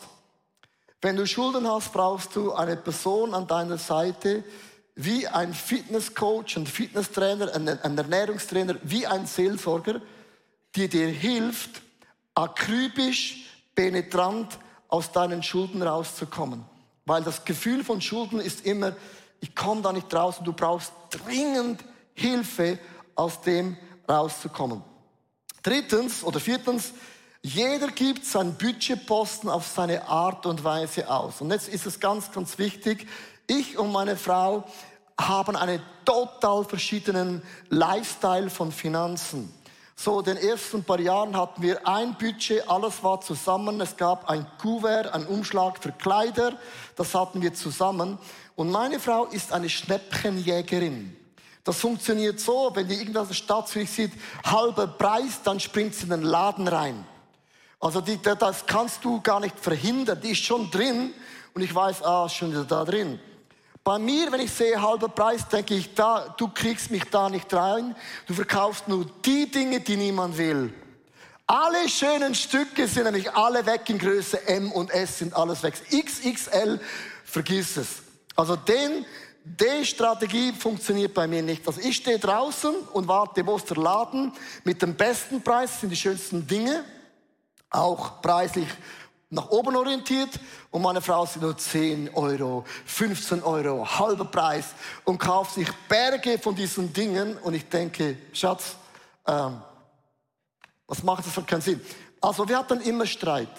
Wenn 1.03 1.15
du 1.15 1.27
Schulden 1.27 1.67
hast, 1.67 1.93
brauchst 1.93 2.35
du 2.35 2.51
eine 2.51 2.75
Person 2.77 3.35
an 3.35 3.45
deiner 3.45 3.77
Seite, 3.77 4.43
wie 5.01 5.25
ein 5.27 5.53
Fitnesscoach, 5.53 6.57
ein 6.57 6.67
Fitnesstrainer, 6.67 7.55
ein, 7.55 7.97
Ernährungstrainer, 7.97 8.75
wie 8.83 9.07
ein 9.07 9.25
Seelsorger, 9.25 10.01
die 10.75 10.89
dir 10.89 11.07
hilft, 11.07 11.81
akribisch, 12.35 13.45
penetrant 13.73 14.59
aus 14.89 15.13
deinen 15.13 15.41
Schulden 15.41 15.81
rauszukommen. 15.81 16.65
Weil 17.05 17.23
das 17.23 17.45
Gefühl 17.45 17.85
von 17.85 18.01
Schulden 18.01 18.41
ist 18.41 18.65
immer, 18.65 18.93
ich 19.39 19.55
komme 19.55 19.81
da 19.81 19.93
nicht 19.93 20.13
raus 20.13 20.39
und 20.39 20.45
du 20.45 20.51
brauchst 20.51 20.91
dringend 21.11 21.81
Hilfe 22.13 22.77
aus 23.15 23.39
dem 23.39 23.77
rauszukommen. 24.09 24.83
Drittens 25.63 26.25
oder 26.25 26.41
viertens, 26.41 26.91
jeder 27.41 27.87
gibt 27.87 28.25
seinen 28.25 28.55
Budgetposten 28.55 29.49
auf 29.49 29.65
seine 29.65 30.09
Art 30.09 30.45
und 30.45 30.65
Weise 30.65 31.09
aus. 31.09 31.39
Und 31.39 31.51
jetzt 31.51 31.69
ist 31.69 31.85
es 31.85 32.01
ganz, 32.01 32.33
ganz 32.33 32.57
wichtig, 32.57 33.07
ich 33.49 33.79
und 33.79 33.91
meine 33.91 34.15
Frau 34.15 34.65
haben 35.27 35.55
einen 35.55 35.81
total 36.05 36.63
verschiedenen 36.63 37.41
Lifestyle 37.69 38.49
von 38.49 38.71
Finanzen. 38.71 39.53
So, 39.95 40.21
den 40.21 40.37
ersten 40.37 40.83
paar 40.83 40.99
Jahren 40.99 41.35
hatten 41.35 41.61
wir 41.61 41.85
ein 41.85 42.15
Budget, 42.17 42.69
alles 42.69 43.03
war 43.03 43.19
zusammen. 43.19 43.81
Es 43.81 43.97
gab 43.97 44.29
ein 44.29 44.47
Kuvert, 44.57 45.13
ein 45.13 45.27
Umschlag 45.27 45.83
für 45.83 45.91
Kleider, 45.91 46.53
das 46.95 47.13
hatten 47.13 47.41
wir 47.41 47.53
zusammen. 47.53 48.17
Und 48.55 48.71
meine 48.71 48.99
Frau 48.99 49.25
ist 49.25 49.51
eine 49.51 49.69
Schnäppchenjägerin. 49.69 51.15
Das 51.65 51.79
funktioniert 51.79 52.39
so, 52.39 52.71
wenn 52.73 52.87
die 52.87 52.95
irgendwas 52.95 53.23
in 53.23 53.27
der 53.29 53.35
Stadt 53.35 53.67
Zürich 53.67 53.91
sieht, 53.91 54.13
halber 54.45 54.87
Preis, 54.87 55.41
dann 55.43 55.59
springt 55.59 55.93
sie 55.93 56.03
in 56.03 56.11
den 56.11 56.23
Laden 56.23 56.67
rein. 56.69 57.05
Also 57.81 57.99
die, 57.99 58.19
das 58.21 58.65
kannst 58.65 59.03
du 59.03 59.19
gar 59.21 59.39
nicht 59.41 59.59
verhindern. 59.59 60.19
Die 60.21 60.31
ist 60.31 60.43
schon 60.43 60.71
drin 60.71 61.13
und 61.53 61.61
ich 61.61 61.75
weiß, 61.75 62.03
ah, 62.03 62.25
ist 62.25 62.35
schon 62.35 62.51
wieder 62.51 62.63
da 62.63 62.85
drin. 62.85 63.19
Bei 63.89 63.97
mir, 63.97 64.31
wenn 64.31 64.41
ich 64.41 64.51
sehe 64.51 64.79
halber 64.79 65.09
Preis, 65.09 65.47
denke 65.47 65.73
ich, 65.73 65.95
da, 65.95 66.35
du 66.37 66.47
kriegst 66.47 66.91
mich 66.91 67.05
da 67.05 67.27
nicht 67.27 67.51
rein. 67.51 67.95
Du 68.27 68.35
verkaufst 68.35 68.87
nur 68.87 69.07
die 69.25 69.49
Dinge, 69.49 69.79
die 69.79 69.97
niemand 69.97 70.37
will. 70.37 70.71
Alle 71.47 71.89
schönen 71.89 72.35
Stücke 72.35 72.87
sind 72.87 73.05
nämlich 73.05 73.33
alle 73.33 73.65
weg 73.65 73.89
in 73.89 73.97
Größe 73.97 74.47
M 74.47 74.71
und 74.73 74.91
S 74.91 75.17
sind 75.17 75.35
alles 75.35 75.63
weg. 75.63 75.73
XXL, 75.89 76.79
vergiss 77.25 77.77
es. 77.77 78.03
Also 78.35 78.55
den 78.55 79.07
die 79.43 79.83
Strategie 79.83 80.53
funktioniert 80.53 81.15
bei 81.15 81.25
mir 81.25 81.41
nicht. 81.41 81.65
Also 81.65 81.81
ich 81.81 81.95
stehe 81.95 82.19
draußen 82.19 82.75
und 82.93 83.07
warte, 83.07 83.43
wo 83.43 83.55
ist 83.55 83.71
der 83.71 83.77
Laden 83.77 84.33
mit 84.65 84.83
dem 84.83 84.93
besten 84.93 85.41
Preis, 85.41 85.81
sind 85.81 85.89
die 85.89 85.95
schönsten 85.95 86.45
Dinge, 86.45 86.85
auch 87.71 88.21
preislich 88.21 88.67
nach 89.29 89.49
oben 89.49 89.75
orientiert 89.75 90.39
und 90.71 90.81
meine 90.81 91.01
Frau 91.01 91.25
sind 91.25 91.43
nur 91.43 91.55
10 91.55 92.13
Euro, 92.15 92.65
15 92.85 93.43
Euro, 93.43 93.85
halber 93.85 94.25
Preis 94.25 94.73
und 95.03 95.19
kauft 95.19 95.53
sich 95.53 95.71
Berge 95.87 96.39
von 96.39 96.55
diesen 96.55 96.91
Dingen 96.91 97.37
und 97.37 97.53
ich 97.53 97.69
denke, 97.69 98.17
Schatz, 98.33 98.75
ähm, 99.27 99.61
was 100.87 101.03
macht 101.03 101.25
das 101.25 101.33
für 101.33 101.43
keinen 101.43 101.61
Sinn? 101.61 101.79
Also 102.19 102.47
wir 102.47 102.57
hatten 102.57 102.81
immer 102.81 103.05
Streit. 103.05 103.49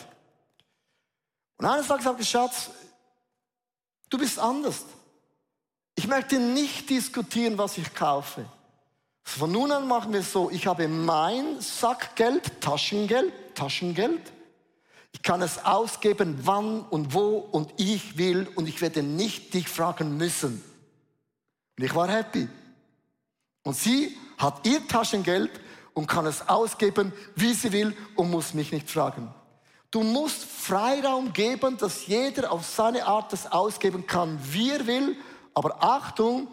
Und 1.56 1.66
eines 1.66 1.86
Tages 1.86 2.04
sagte 2.04 2.24
Schatz, 2.24 2.70
du 4.08 4.18
bist 4.18 4.38
anders. 4.38 4.84
Ich 5.94 6.08
möchte 6.08 6.40
nicht 6.40 6.90
diskutieren, 6.90 7.58
was 7.58 7.78
ich 7.78 7.94
kaufe. 7.94 8.44
Von 9.22 9.52
nun 9.52 9.70
an 9.70 9.86
machen 9.86 10.12
wir 10.12 10.20
es 10.20 10.32
so, 10.32 10.50
ich 10.50 10.66
habe 10.66 10.88
mein 10.88 11.60
Sackgeld, 11.60 12.60
Taschengeld, 12.60 13.54
Taschengeld. 13.54 14.32
Ich 15.12 15.22
kann 15.22 15.42
es 15.42 15.64
ausgeben, 15.64 16.38
wann 16.42 16.82
und 16.82 17.14
wo 17.14 17.38
und 17.38 17.72
ich 17.76 18.16
will 18.16 18.48
und 18.54 18.68
ich 18.68 18.80
werde 18.80 19.02
nicht 19.02 19.54
dich 19.54 19.68
fragen 19.68 20.16
müssen. 20.16 20.62
Und 21.76 21.84
ich 21.84 21.94
war 21.94 22.08
happy. 22.08 22.48
Und 23.62 23.76
sie 23.76 24.16
hat 24.38 24.66
ihr 24.66 24.86
Taschengeld 24.86 25.50
und 25.94 26.06
kann 26.06 26.26
es 26.26 26.48
ausgeben, 26.48 27.12
wie 27.34 27.52
sie 27.52 27.72
will 27.72 27.96
und 28.14 28.30
muss 28.30 28.54
mich 28.54 28.72
nicht 28.72 28.88
fragen. 28.88 29.32
Du 29.90 30.02
musst 30.02 30.44
Freiraum 30.44 31.32
geben, 31.32 31.76
dass 31.76 32.06
jeder 32.06 32.52
auf 32.52 32.64
seine 32.64 33.06
Art 33.06 33.32
das 33.32 33.50
ausgeben 33.50 34.06
kann, 34.06 34.38
wie 34.42 34.70
er 34.70 34.86
will. 34.86 35.16
Aber 35.52 35.82
Achtung, 35.82 36.46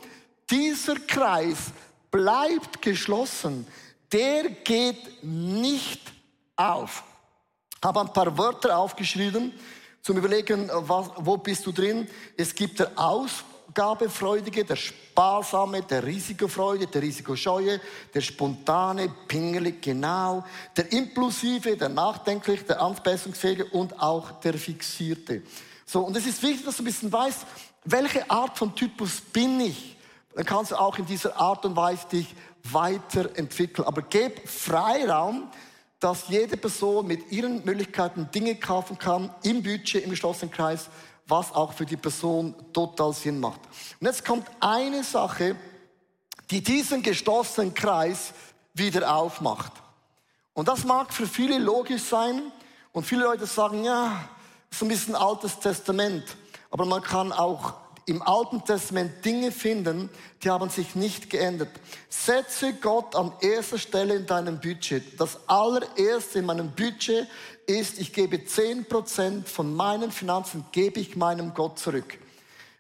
dieser 0.50 0.96
Kreis 0.96 1.58
bleibt 2.10 2.82
geschlossen. 2.82 3.68
Der 4.12 4.50
geht 4.50 5.24
nicht 5.24 6.02
auf. 6.56 7.04
Habe 7.84 8.02
ein 8.02 8.14
paar 8.14 8.38
Wörter 8.38 8.78
aufgeschrieben 8.78 9.54
zum 10.02 10.18
Überlegen, 10.18 10.70
was, 10.74 11.10
wo 11.18 11.38
bist 11.38 11.66
du 11.66 11.72
drin. 11.72 12.08
Es 12.36 12.56
gibt 12.56 12.80
der 12.80 12.92
Ausgabefreudige, 12.96 14.64
der 14.64 14.76
Sparsame, 14.76 15.84
der 15.84 16.06
Risikofreude, 16.06 16.88
der 16.88 17.02
Risikoscheue, 17.02 17.80
der 18.14 18.22
Spontane, 18.22 19.14
Pingelig, 19.28 19.82
genau, 19.82 20.44
der 20.76 20.92
Impulsive, 20.92 21.78
der 21.78 21.90
Nachdenkliche, 21.90 22.64
der 22.64 22.82
Anpassungsfähige 22.82 23.66
und 23.66 24.02
auch 24.02 24.40
der 24.40 24.54
Fixierte. 24.54 25.44
So, 25.86 26.02
und 26.02 26.18
es 26.18 26.26
ist 26.26 26.42
wichtig, 26.42 26.66
dass 26.66 26.78
du 26.78 26.84
ein 26.84 26.86
bisschen 26.86 27.12
weißt, 27.12 27.46
welche 27.86 28.30
Art 28.30 28.58
von 28.58 28.76
Typus 28.76 29.22
bin 29.22 29.60
ich. 29.62 29.98
Dann 30.36 30.46
kannst 30.46 30.72
du 30.72 30.76
auch 30.76 30.98
in 30.98 31.06
dieser 31.06 31.38
Art 31.38 31.66
und 31.66 31.76
Weise 31.76 32.08
dich 32.12 32.36
weiterentwickeln. 32.64 33.88
Aber 33.88 34.02
gib 34.02 34.48
Freiraum, 34.48 35.50
dass 36.00 36.28
jede 36.30 36.58
Person 36.58 37.08
mit 37.08 37.32
ihren 37.32 37.66
Möglichkeiten 37.66 38.30
Dinge 38.32 38.56
kaufen 38.56 38.98
kann, 38.98 39.34
im 39.44 39.64
Budget, 39.64 40.04
im 40.04 40.12
geschlossenen 40.12 40.52
Kreis, 40.52 40.90
was 41.28 41.52
auch 41.52 41.74
für 41.74 41.86
die 41.86 41.98
Person 41.98 42.56
total 42.72 43.14
Sinn 43.14 43.40
macht. 43.40 43.60
Und 44.00 44.08
jetzt 44.08 44.24
kommt 44.24 44.48
eine 44.60 45.04
Sache, 45.04 45.56
die 46.50 46.64
diesen 46.64 47.02
geschlossenen 47.02 47.74
Kreis 47.74 48.34
wieder 48.74 49.14
aufmacht. 49.14 49.74
Und 50.54 50.68
das 50.68 50.86
mag 50.86 51.14
für 51.14 51.28
viele 51.28 51.58
logisch 51.58 52.04
sein 52.04 52.52
und 52.92 53.06
viele 53.06 53.24
Leute 53.24 53.46
sagen, 53.46 53.84
ja, 53.84 54.30
ist 54.72 54.82
ein 54.82 54.88
bisschen 54.88 55.16
altes 55.16 55.60
Testament. 55.60 56.38
Aber 56.70 56.86
man 56.86 57.02
kann 57.02 57.32
auch 57.32 57.74
im 58.08 58.22
Alten 58.22 58.64
Testament 58.64 59.24
Dinge 59.26 59.52
finden, 59.52 60.10
die 60.42 60.50
haben 60.50 60.70
sich 60.70 60.96
nicht 60.96 61.30
geändert. 61.30 61.70
Setze 62.10 62.74
Gott 62.74 63.16
an 63.16 63.34
erster 63.42 63.78
Stelle 63.78 64.16
in 64.16 64.26
deinem 64.26 64.60
Budget. 64.60 65.20
Das 65.20 65.38
allererste 65.48 66.40
in 66.40 66.46
meinem 66.46 66.72
Budget 66.72 67.28
ist, 67.66 68.00
ich 68.00 68.14
gebe 68.14 68.38
10% 68.38 69.46
von 69.46 69.76
meinen 69.76 70.12
Finanzen, 70.12 70.66
gebe 70.72 71.02
ich 71.02 71.18
meinem 71.18 71.54
Gott 71.54 71.80
zurück. 71.80 72.18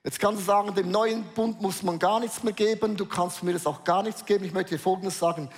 Jetzt 0.05 0.21
kannst 0.21 0.41
du 0.41 0.45
sagen, 0.45 0.73
dem 0.73 0.89
neuen 0.89 1.25
Bund 1.35 1.61
muss 1.61 1.83
man 1.83 1.99
gar 1.99 2.21
nichts 2.21 2.41
mehr 2.41 2.53
geben, 2.53 2.95
du 2.95 3.05
kannst 3.05 3.43
mir 3.43 3.51
das 3.51 3.67
auch 3.67 3.83
gar 3.83 4.03
nichts 4.03 4.23
geben. 4.23 4.45
Ich 4.45 4.53
möchte 4.53 4.75
dir 4.75 4.79
Folgendes 4.79 5.19
sagen. 5.19 5.49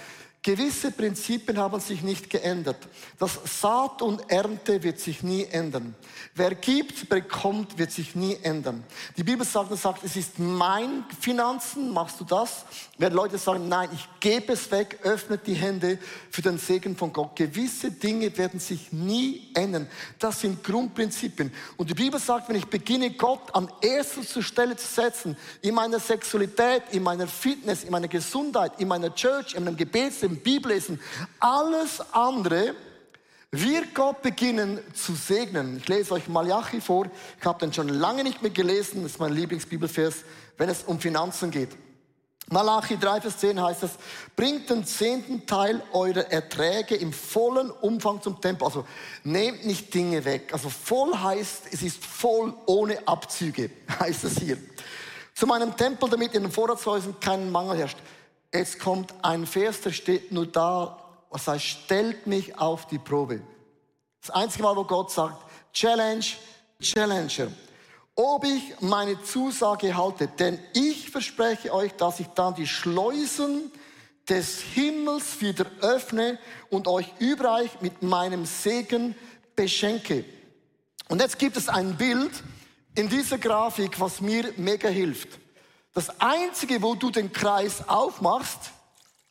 Gewisse 0.42 0.92
Prinzipien 0.92 1.58
haben 1.58 1.82
sich 1.82 2.02
nicht 2.02 2.30
geändert. 2.30 2.78
Das 3.18 3.38
Saat 3.60 4.02
und 4.02 4.32
Ernte 4.32 4.82
wird 4.84 4.98
sich 4.98 5.22
nie 5.22 5.44
ändern. 5.44 5.96
Wer 6.34 6.56
gibt, 6.56 7.10
bekommt, 7.10 7.78
wird 7.78 7.92
sich 7.92 8.16
nie 8.16 8.38
ändern. 8.42 8.86
Die 9.18 9.24
Bibel 9.26 9.46
sagt, 9.46 9.78
sagt, 9.78 10.06
es 10.06 10.16
ist 10.16 10.40
mein 10.40 11.04
Finanzen, 11.20 11.92
machst 11.92 12.22
du 12.22 12.24
das? 12.24 12.64
Wenn 12.98 13.12
Leute 13.12 13.38
sagen, 13.38 13.68
nein, 13.68 13.90
ich 13.92 14.08
gebe 14.22 14.54
es 14.54 14.72
weg, 14.72 15.00
öffnet 15.04 15.46
die 15.46 15.56
Hände 15.56 16.00
für 16.32 16.42
den 16.42 16.58
Segen 16.58 16.96
von 16.96 17.12
Gott. 17.12 17.36
Gewisse 17.36 17.92
Dinge 17.92 18.38
werden 18.38 18.62
sich 18.62 18.94
nie 18.94 19.52
ändern. 19.56 19.90
Das 20.20 20.40
sind 20.40 20.64
Grundprinzipien. 20.64 21.52
Und 21.76 21.90
die 21.90 21.96
Bibel 21.96 22.18
sagt, 22.18 22.48
wenn 22.48 22.56
ich 22.56 22.68
beginne, 22.68 23.12
Gott 23.12 23.54
an 23.54 23.70
erster 23.82 24.42
Stelle 24.42 24.78
zu 24.78 24.88
setzen, 24.88 25.36
in 25.62 25.76
meiner 25.76 26.00
Sexualität, 26.00 26.84
in 26.92 27.04
meiner 27.04 27.28
Fitness, 27.28 27.84
in 27.84 27.92
meiner 27.92 28.08
Gesundheit, 28.08 28.80
in 28.80 28.88
meiner 28.88 29.14
Church, 29.14 29.54
in 29.54 29.66
meinem 29.66 29.76
Gebets, 29.76 30.29
dem 30.30 30.38
Bibellesen, 30.38 31.00
alles 31.40 32.02
andere 32.12 32.76
wird 33.52 33.96
Gott 33.96 34.22
beginnen 34.22 34.80
zu 34.94 35.14
segnen. 35.16 35.78
Ich 35.78 35.88
lese 35.88 36.14
euch 36.14 36.28
Malachi 36.28 36.82
vor. 36.82 37.08
Ich 37.40 37.46
habe 37.46 37.60
den 37.60 37.74
schon 37.74 37.90
lange 37.90 38.24
nicht 38.24 38.42
mehr 38.42 38.52
gelesen. 38.52 39.02
Das 39.04 39.14
ist 39.14 39.20
mein 39.20 39.34
Lieblingsbibelvers, 39.34 40.24
wenn 40.58 40.70
es 40.70 40.84
um 40.84 41.00
Finanzen 41.00 41.50
geht. 41.50 41.70
Malachi 42.52 42.98
3, 42.98 43.22
Vers 43.22 43.38
10 43.38 43.62
heißt 43.62 43.84
es, 43.84 43.92
bringt 44.36 44.70
den 44.70 44.84
zehnten 44.84 45.46
Teil 45.46 45.82
eurer 45.94 46.32
Erträge 46.32 46.96
im 46.96 47.14
vollen 47.14 47.70
Umfang 47.70 48.22
zum 48.22 48.42
Tempel. 48.42 48.66
Also 48.66 48.86
nehmt 49.24 49.66
nicht 49.66 49.94
Dinge 49.94 50.26
weg. 50.26 50.50
Also 50.52 50.70
voll 50.70 51.16
heißt, 51.16 51.64
es 51.72 51.84
ist 51.84 52.04
voll 52.04 52.54
ohne 52.66 53.08
Abzüge, 53.08 53.70
heißt 54.00 54.24
es 54.24 54.40
hier. 54.40 54.58
Zu 55.36 55.48
meinem 55.48 55.76
Tempel, 55.78 56.10
damit 56.10 56.34
in 56.34 56.44
den 56.44 56.52
Vorratshäusern 56.52 57.20
kein 57.20 57.52
Mangel 57.52 57.78
herrscht. 57.78 57.98
Jetzt 58.54 58.80
kommt 58.80 59.14
ein 59.22 59.46
Vers, 59.46 59.82
der 59.82 59.92
steht 59.92 60.32
nur 60.32 60.48
da, 60.48 60.98
was 61.30 61.48
heißt, 61.48 61.64
stellt 61.64 62.26
mich 62.26 62.58
auf 62.58 62.88
die 62.88 62.98
Probe. 62.98 63.42
Das 64.22 64.32
einzige 64.32 64.64
Mal, 64.64 64.76
wo 64.76 64.84
Gott 64.84 65.12
sagt, 65.12 65.46
Challenge, 65.72 66.26
Challenger. 66.82 67.52
Ob 68.16 68.44
ich 68.44 68.82
meine 68.82 69.22
Zusage 69.24 69.96
halte, 69.96 70.28
denn 70.28 70.60
ich 70.74 71.10
verspreche 71.10 71.74
euch, 71.74 71.94
dass 71.94 72.20
ich 72.20 72.28
dann 72.28 72.56
die 72.56 72.68
Schleusen 72.68 73.72
des 74.28 74.60
Himmels 74.60 75.40
wieder 75.42 75.66
öffne 75.82 76.38
und 76.70 76.88
euch 76.88 77.08
überreich 77.20 77.82
mit 77.82 78.02
meinem 78.02 78.46
Segen 78.46 79.16
beschenke. 79.56 80.26
Und 81.08 81.22
jetzt 81.22 81.40
gibt 81.40 81.58
es 81.58 81.70
ein 81.70 81.96
Bild 81.98 82.32
in 82.96 83.10
dieser 83.10 83.38
Grafik, 83.38 84.00
was 84.00 84.22
mir 84.22 84.54
mega 84.58 84.90
hilft. 84.90 85.40
Das 86.00 86.18
Einzige, 86.22 86.82
wo 86.82 86.96
du 86.96 87.12
den 87.12 87.34
Kreis 87.34 87.90
aufmachst, 87.90 88.72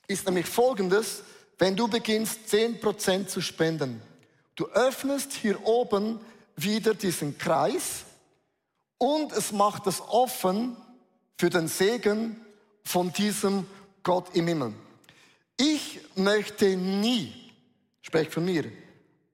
ist 0.07 0.26
nämlich 0.26 0.44
folgendes, 0.44 1.22
wenn 1.57 1.74
du 1.74 1.88
beginnst, 1.88 2.40
10% 2.46 3.26
zu 3.26 3.40
spenden. 3.40 4.02
Du 4.54 4.66
öffnest 4.66 5.33
hier 5.33 5.66
oben 5.66 6.20
wieder 6.57 6.92
diesen 6.92 7.38
Kreis 7.38 8.04
und 8.98 9.33
es 9.33 9.50
macht 9.50 9.87
es 9.87 10.02
offen 10.02 10.76
für 11.38 11.48
den 11.48 11.68
Segen 11.68 12.38
von 12.85 13.14
diesem 13.14 13.66
Gott 14.02 14.26
im 14.35 14.48
Himmel. 14.48 14.74
Ich 15.57 16.00
möchte 16.16 16.76
nie, 16.76 17.33
sprech 18.02 18.28
von 18.28 18.44
mir, 18.44 18.70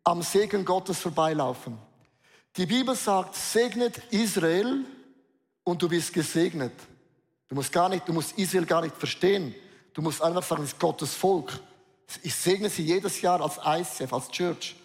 am 0.05 0.23
Segen 0.23 0.65
Gottes 0.65 1.01
vorbeilaufen. 1.01 1.79
Die 2.57 2.67
Bibel 2.67 2.95
sagt, 2.95 3.35
segnet 3.35 3.99
Israel 4.13 4.85
und 5.65 5.83
du 5.83 5.89
bist 5.89 6.13
gesegnet. 6.13 6.71
Du 7.49 7.55
musst 7.55 7.73
gar 7.73 7.89
nicht, 7.89 8.09
du 8.09 8.13
musst 8.13 8.39
Israel 8.39 8.67
gar 8.67 8.83
nicht 8.83 8.97
verstehen. 8.97 9.55
Du 9.93 10.03
musst 10.03 10.23
einfach 10.23 10.43
sagen, 10.43 10.63
es 10.63 10.73
ist 10.73 10.79
Gottes 10.79 11.15
Volk. 11.15 11.53
Ich 12.23 12.35
segne 12.35 12.69
sie 12.69 12.83
jedes 12.83 13.21
Jahr 13.21 13.41
als 13.41 13.59
ICF, 13.65 14.13
als 14.13 14.29
Church. 14.31 14.77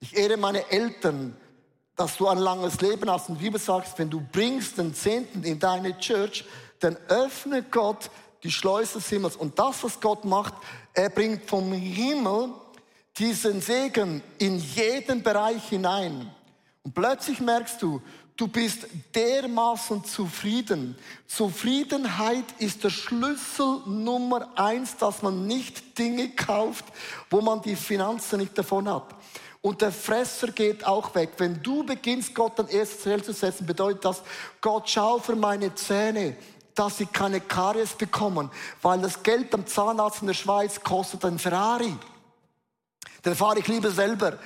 Ich 0.00 0.16
ehre 0.16 0.36
meine 0.36 0.68
Eltern, 0.70 1.36
dass 1.94 2.16
du 2.16 2.28
ein 2.28 2.38
langes 2.38 2.80
Leben 2.80 3.10
hast. 3.10 3.28
Und 3.28 3.38
die 3.38 3.44
Bibel 3.44 3.60
sagt, 3.60 3.98
wenn 3.98 4.10
du 4.10 4.20
bringst 4.20 4.78
den 4.78 4.94
Zehnten 4.94 5.42
in 5.44 5.58
deine 5.58 5.98
Church, 5.98 6.44
dann 6.80 6.96
öffne 7.08 7.62
Gott 7.62 8.10
die 8.42 8.50
Schleuse 8.50 8.94
des 8.94 9.08
Himmels. 9.08 9.36
Und 9.36 9.58
das, 9.58 9.82
was 9.82 10.00
Gott 10.00 10.24
macht, 10.24 10.54
er 10.92 11.08
bringt 11.08 11.48
vom 11.48 11.72
Himmel 11.72 12.50
diesen 13.18 13.60
Segen 13.60 14.22
in 14.38 14.58
jeden 14.58 15.22
Bereich 15.22 15.68
hinein. 15.68 16.30
Und 16.82 16.94
plötzlich 16.94 17.40
merkst 17.40 17.80
du, 17.80 18.02
Du 18.36 18.48
bist 18.48 18.86
dermaßen 19.14 20.04
zufrieden. 20.04 20.96
Zufriedenheit 21.26 22.44
ist 22.58 22.84
der 22.84 22.90
Schlüssel 22.90 23.80
Nummer 23.86 24.50
eins, 24.56 24.96
dass 24.98 25.22
man 25.22 25.46
nicht 25.46 25.98
Dinge 25.98 26.28
kauft, 26.28 26.84
wo 27.30 27.40
man 27.40 27.62
die 27.62 27.76
Finanzen 27.76 28.40
nicht 28.40 28.56
davon 28.58 28.92
hat. 28.92 29.14
Und 29.62 29.80
der 29.80 29.90
Fresser 29.90 30.48
geht 30.48 30.86
auch 30.86 31.14
weg. 31.14 31.30
Wenn 31.38 31.62
du 31.62 31.82
beginnst, 31.82 32.34
Gott 32.34 32.60
an 32.60 32.68
erste 32.68 33.00
Stelle 33.00 33.22
zu 33.22 33.32
setzen, 33.32 33.66
bedeutet 33.66 34.04
das, 34.04 34.22
Gott, 34.60 34.88
schau 34.90 35.18
für 35.18 35.34
meine 35.34 35.74
Zähne, 35.74 36.36
dass 36.74 36.98
sie 36.98 37.06
keine 37.06 37.40
Karies 37.40 37.94
bekommen, 37.94 38.50
weil 38.82 39.00
das 39.00 39.22
Geld 39.22 39.52
am 39.54 39.66
Zahnarzt 39.66 40.20
in 40.20 40.26
der 40.26 40.34
Schweiz 40.34 40.78
kostet 40.82 41.24
ein 41.24 41.38
Ferrari. 41.38 41.96
Den 43.24 43.34
fahre 43.34 43.58
ich 43.58 43.66
lieber 43.66 43.90
selber 43.90 44.38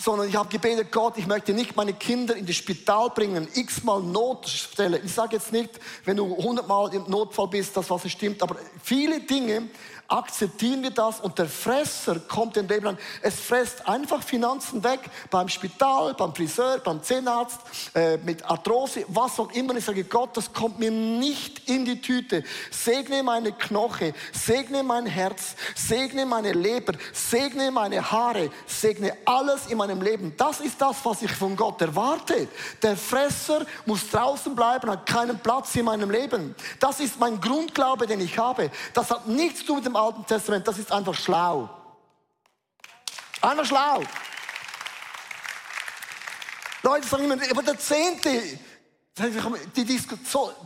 sondern 0.00 0.28
ich 0.28 0.36
habe 0.36 0.48
gebetet, 0.48 0.90
Gott, 0.90 1.16
ich 1.16 1.26
möchte 1.26 1.54
nicht 1.54 1.76
meine 1.76 1.92
Kinder 1.92 2.36
in 2.36 2.46
das 2.46 2.56
Spital 2.56 3.10
bringen, 3.10 3.48
x-mal 3.54 4.02
Notstelle. 4.02 4.98
Ich 4.98 5.12
sage 5.12 5.36
jetzt 5.36 5.52
nicht, 5.52 5.70
wenn 6.04 6.16
du 6.16 6.36
hundertmal 6.36 6.92
im 6.94 7.08
Notfall 7.08 7.48
bist, 7.48 7.76
dass 7.76 7.90
was 7.90 8.10
stimmt, 8.10 8.42
aber 8.42 8.56
viele 8.82 9.20
Dinge 9.20 9.68
akzeptieren 10.08 10.82
wir 10.82 10.90
das 10.90 11.20
und 11.20 11.38
der 11.38 11.46
Fresser 11.46 12.20
kommt 12.20 12.56
in 12.56 12.68
Leben 12.68 12.88
an. 12.88 12.98
Es 13.22 13.40
fresst 13.40 13.86
einfach 13.88 14.22
Finanzen 14.22 14.84
weg 14.84 15.00
beim 15.30 15.48
Spital, 15.48 16.14
beim 16.14 16.34
Friseur, 16.34 16.78
beim 16.78 17.02
Zahnarzt, 17.02 17.58
äh, 17.94 18.18
mit 18.18 18.44
Arthrose, 18.44 19.04
was 19.08 19.40
auch 19.40 19.50
immer. 19.52 19.74
Ich 19.76 19.84
sage, 19.84 20.04
Gott, 20.04 20.36
das 20.36 20.52
kommt 20.52 20.78
mir 20.78 20.90
nicht 20.90 21.68
in 21.68 21.84
die 21.84 22.00
Tüte. 22.00 22.44
Segne 22.70 23.22
meine 23.22 23.52
Knoche, 23.52 24.14
segne 24.32 24.82
mein 24.82 25.06
Herz, 25.06 25.56
segne 25.74 26.26
meine 26.26 26.52
Leber, 26.52 26.92
segne 27.12 27.70
meine 27.70 28.10
Haare, 28.10 28.50
segne 28.66 29.16
alles 29.24 29.66
in 29.66 29.78
meinem 29.78 30.02
Leben. 30.02 30.34
Das 30.36 30.60
ist 30.60 30.80
das, 30.80 30.96
was 31.04 31.22
ich 31.22 31.32
von 31.32 31.56
Gott 31.56 31.80
erwarte. 31.80 32.48
Der 32.82 32.96
Fresser 32.96 33.64
muss 33.86 34.10
draußen 34.10 34.54
bleiben, 34.54 34.90
hat 34.90 35.06
keinen 35.06 35.38
Platz 35.38 35.74
in 35.76 35.86
meinem 35.86 36.10
Leben. 36.10 36.54
Das 36.78 37.00
ist 37.00 37.18
mein 37.18 37.40
Grundglaube, 37.40 38.06
den 38.06 38.20
ich 38.20 38.38
habe. 38.38 38.70
Das 38.92 39.10
hat 39.10 39.26
nichts 39.26 39.60
zu 39.60 39.66
tun 39.66 39.76
mit 39.76 39.86
dem 39.86 39.93
Alten 39.96 40.26
Testament, 40.26 40.66
das 40.66 40.78
ist 40.78 40.90
einfach 40.90 41.14
schlau. 41.14 41.68
Einfach 43.40 43.66
schlau. 43.66 44.02
Leute 46.82 47.08
sagen 47.08 47.24
immer, 47.24 47.36
aber 47.50 47.62
der 47.62 47.78
Zehnte, 47.78 48.42
die 49.76 49.84
Disku 49.84 50.16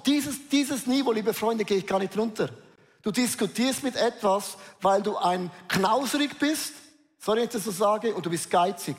dieses, 0.04 0.48
dieses 0.48 0.86
Niveau, 0.86 1.12
liebe 1.12 1.32
Freunde, 1.32 1.64
gehe 1.64 1.78
ich 1.78 1.86
gar 1.86 1.98
nicht 1.98 2.16
runter. 2.16 2.48
Du 3.02 3.12
diskutierst 3.12 3.82
mit 3.82 3.94
etwas, 3.94 4.56
weil 4.80 5.02
du 5.02 5.16
ein 5.16 5.50
knauserig 5.68 6.38
bist, 6.38 6.72
sorry, 7.18 7.38
wenn 7.38 7.44
ich 7.44 7.50
das 7.50 7.64
so 7.64 7.70
sage, 7.70 8.14
und 8.14 8.26
du 8.26 8.30
bist 8.30 8.50
geizig. 8.50 8.96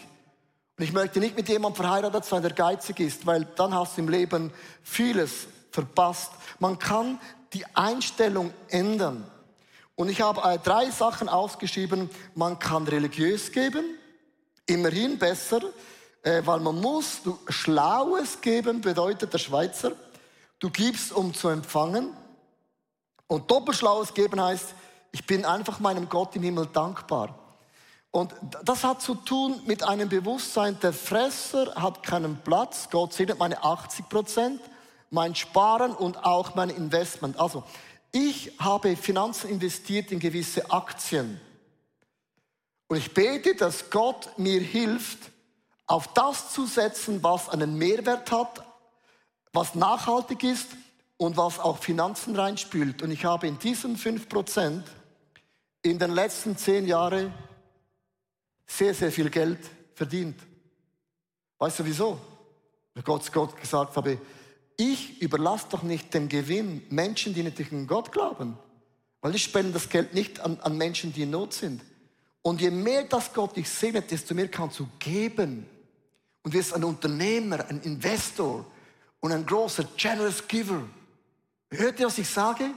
Und 0.77 0.83
ich 0.85 0.93
möchte 0.93 1.19
nicht 1.19 1.35
mit 1.35 1.49
jemandem 1.49 1.83
verheiratet 1.83 2.23
sein, 2.23 2.41
der 2.41 2.53
geizig 2.53 3.01
ist, 3.01 3.25
weil 3.25 3.45
dann 3.55 3.73
hast 3.73 3.97
du 3.97 4.01
im 4.01 4.07
Leben 4.07 4.53
vieles 4.81 5.47
verpasst. 5.71 6.31
Man 6.59 6.79
kann 6.79 7.19
die 7.51 7.65
Einstellung 7.75 8.53
ändern. 8.69 9.29
Und 9.99 10.07
ich 10.07 10.21
habe 10.21 10.41
äh, 10.49 10.57
drei 10.57 10.89
Sachen 10.91 11.27
ausgeschrieben. 11.27 12.09
Man 12.33 12.57
kann 12.57 12.87
religiös 12.87 13.51
geben, 13.51 13.83
immerhin 14.65 15.19
besser, 15.19 15.59
äh, 16.23 16.41
weil 16.45 16.61
man 16.61 16.79
muss. 16.79 17.19
Schlaues 17.49 18.39
geben 18.39 18.79
bedeutet 18.79 19.33
der 19.33 19.39
Schweizer. 19.39 19.91
Du 20.57 20.69
gibst, 20.69 21.11
um 21.11 21.33
zu 21.33 21.49
empfangen. 21.49 22.15
Und 23.27 23.51
doppelschlaues 23.51 24.13
geben 24.13 24.41
heißt, 24.41 24.73
ich 25.11 25.27
bin 25.27 25.43
einfach 25.43 25.81
meinem 25.81 26.07
Gott 26.07 26.33
im 26.37 26.43
Himmel 26.43 26.67
dankbar. 26.67 27.37
Und 28.09 28.33
das 28.63 28.85
hat 28.85 29.01
zu 29.01 29.15
tun 29.15 29.59
mit 29.65 29.83
einem 29.83 30.07
Bewusstsein, 30.07 30.79
der 30.79 30.93
Fresser 30.93 31.75
hat 31.75 32.03
keinen 32.03 32.37
Platz. 32.37 32.87
Gott 32.89 33.11
segnet 33.11 33.37
meine 33.37 33.61
80 33.61 34.07
Prozent, 34.07 34.61
mein 35.09 35.35
Sparen 35.35 35.91
und 35.91 36.23
auch 36.23 36.55
mein 36.55 36.69
Investment. 36.69 37.37
Also, 37.37 37.65
ich 38.11 38.53
habe 38.59 38.95
Finanzen 38.95 39.49
investiert 39.49 40.11
in 40.11 40.19
gewisse 40.19 40.71
Aktien. 40.71 41.39
Und 42.87 42.97
ich 42.97 43.13
bete, 43.13 43.55
dass 43.55 43.89
Gott 43.89 44.37
mir 44.37 44.61
hilft, 44.61 45.19
auf 45.85 46.13
das 46.13 46.53
zu 46.53 46.65
setzen, 46.65 47.21
was 47.23 47.49
einen 47.49 47.77
Mehrwert 47.77 48.31
hat, 48.31 48.63
was 49.53 49.75
nachhaltig 49.75 50.43
ist 50.43 50.67
und 51.17 51.37
was 51.37 51.59
auch 51.59 51.77
Finanzen 51.77 52.35
reinspült. 52.35 53.01
Und 53.01 53.11
ich 53.11 53.25
habe 53.25 53.47
in 53.47 53.59
diesen 53.59 53.97
5% 53.97 54.83
in 55.81 55.99
den 55.99 56.11
letzten 56.11 56.57
zehn 56.57 56.87
Jahren 56.87 57.33
sehr, 58.65 58.93
sehr 58.93 59.11
viel 59.11 59.29
Geld 59.29 59.59
verdient. 59.93 60.39
Weißt 61.57 61.79
du 61.79 61.85
wieso? 61.85 62.19
Weil 62.93 63.03
Gott, 63.03 63.31
Gott 63.31 63.59
gesagt 63.59 63.95
habe, 63.95 64.19
ich 64.79 65.21
überlasse 65.21 65.65
doch 65.69 65.83
nicht 65.83 66.13
den 66.13 66.29
Gewinn 66.29 66.83
Menschen, 66.89 67.33
die 67.33 67.43
nicht 67.43 67.59
an 67.71 67.85
Gott 67.85 68.13
glauben. 68.13 68.57
Weil 69.19 69.35
ich 69.35 69.43
spende 69.43 69.73
das 69.73 69.89
Geld 69.89 70.13
nicht 70.13 70.39
an, 70.39 70.57
an 70.61 70.77
Menschen, 70.77 71.11
die 71.11 71.23
in 71.23 71.31
Not 71.31 71.53
sind. 71.53 71.81
Und 72.41 72.61
je 72.61 72.71
mehr 72.71 73.03
das 73.03 73.33
Gott 73.33 73.57
dich 73.57 73.69
segnet, 73.69 74.09
desto 74.09 74.33
mehr 74.33 74.47
kannst 74.47 74.79
du 74.79 74.87
geben. 74.97 75.65
Und 76.43 76.53
wirst 76.53 76.73
ein 76.73 76.85
Unternehmer, 76.85 77.67
ein 77.67 77.81
Investor 77.81 78.65
und 79.19 79.33
ein 79.33 79.45
großer 79.45 79.83
generous 79.97 80.47
giver. 80.47 80.81
Hört 81.69 81.99
ihr, 81.99 82.05
was 82.05 82.17
ich 82.17 82.29
sage? 82.29 82.69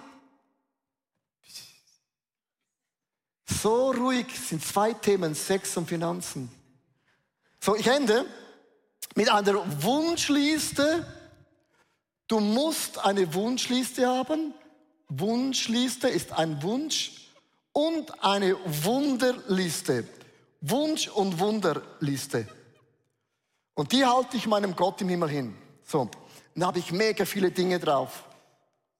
So 3.46 3.92
ruhig 3.92 4.26
sind 4.36 4.64
zwei 4.64 4.92
Themen, 4.92 5.36
Sex 5.36 5.76
und 5.76 5.88
Finanzen. 5.88 6.50
So, 7.60 7.76
ich 7.76 7.86
ende 7.86 8.26
mit 9.14 9.30
einer 9.30 9.82
Wunschliste 9.84 11.06
Du 12.28 12.40
musst 12.40 12.98
eine 13.04 13.32
Wunschliste 13.34 14.06
haben. 14.06 14.54
Wunschliste 15.08 16.08
ist 16.08 16.32
ein 16.32 16.62
Wunsch 16.62 17.28
und 17.72 18.24
eine 18.24 18.56
Wunderliste. 18.64 20.04
Wunsch- 20.60 21.08
und 21.08 21.38
Wunderliste. 21.38 22.46
Und 23.74 23.92
die 23.92 24.04
halte 24.04 24.36
ich 24.36 24.46
meinem 24.46 24.76
Gott 24.76 25.00
im 25.00 25.08
Himmel 25.08 25.28
hin. 25.28 25.54
So, 25.84 26.08
dann 26.54 26.66
habe 26.66 26.78
ich 26.78 26.92
mega 26.92 27.24
viele 27.24 27.50
Dinge 27.50 27.78
drauf. 27.78 28.24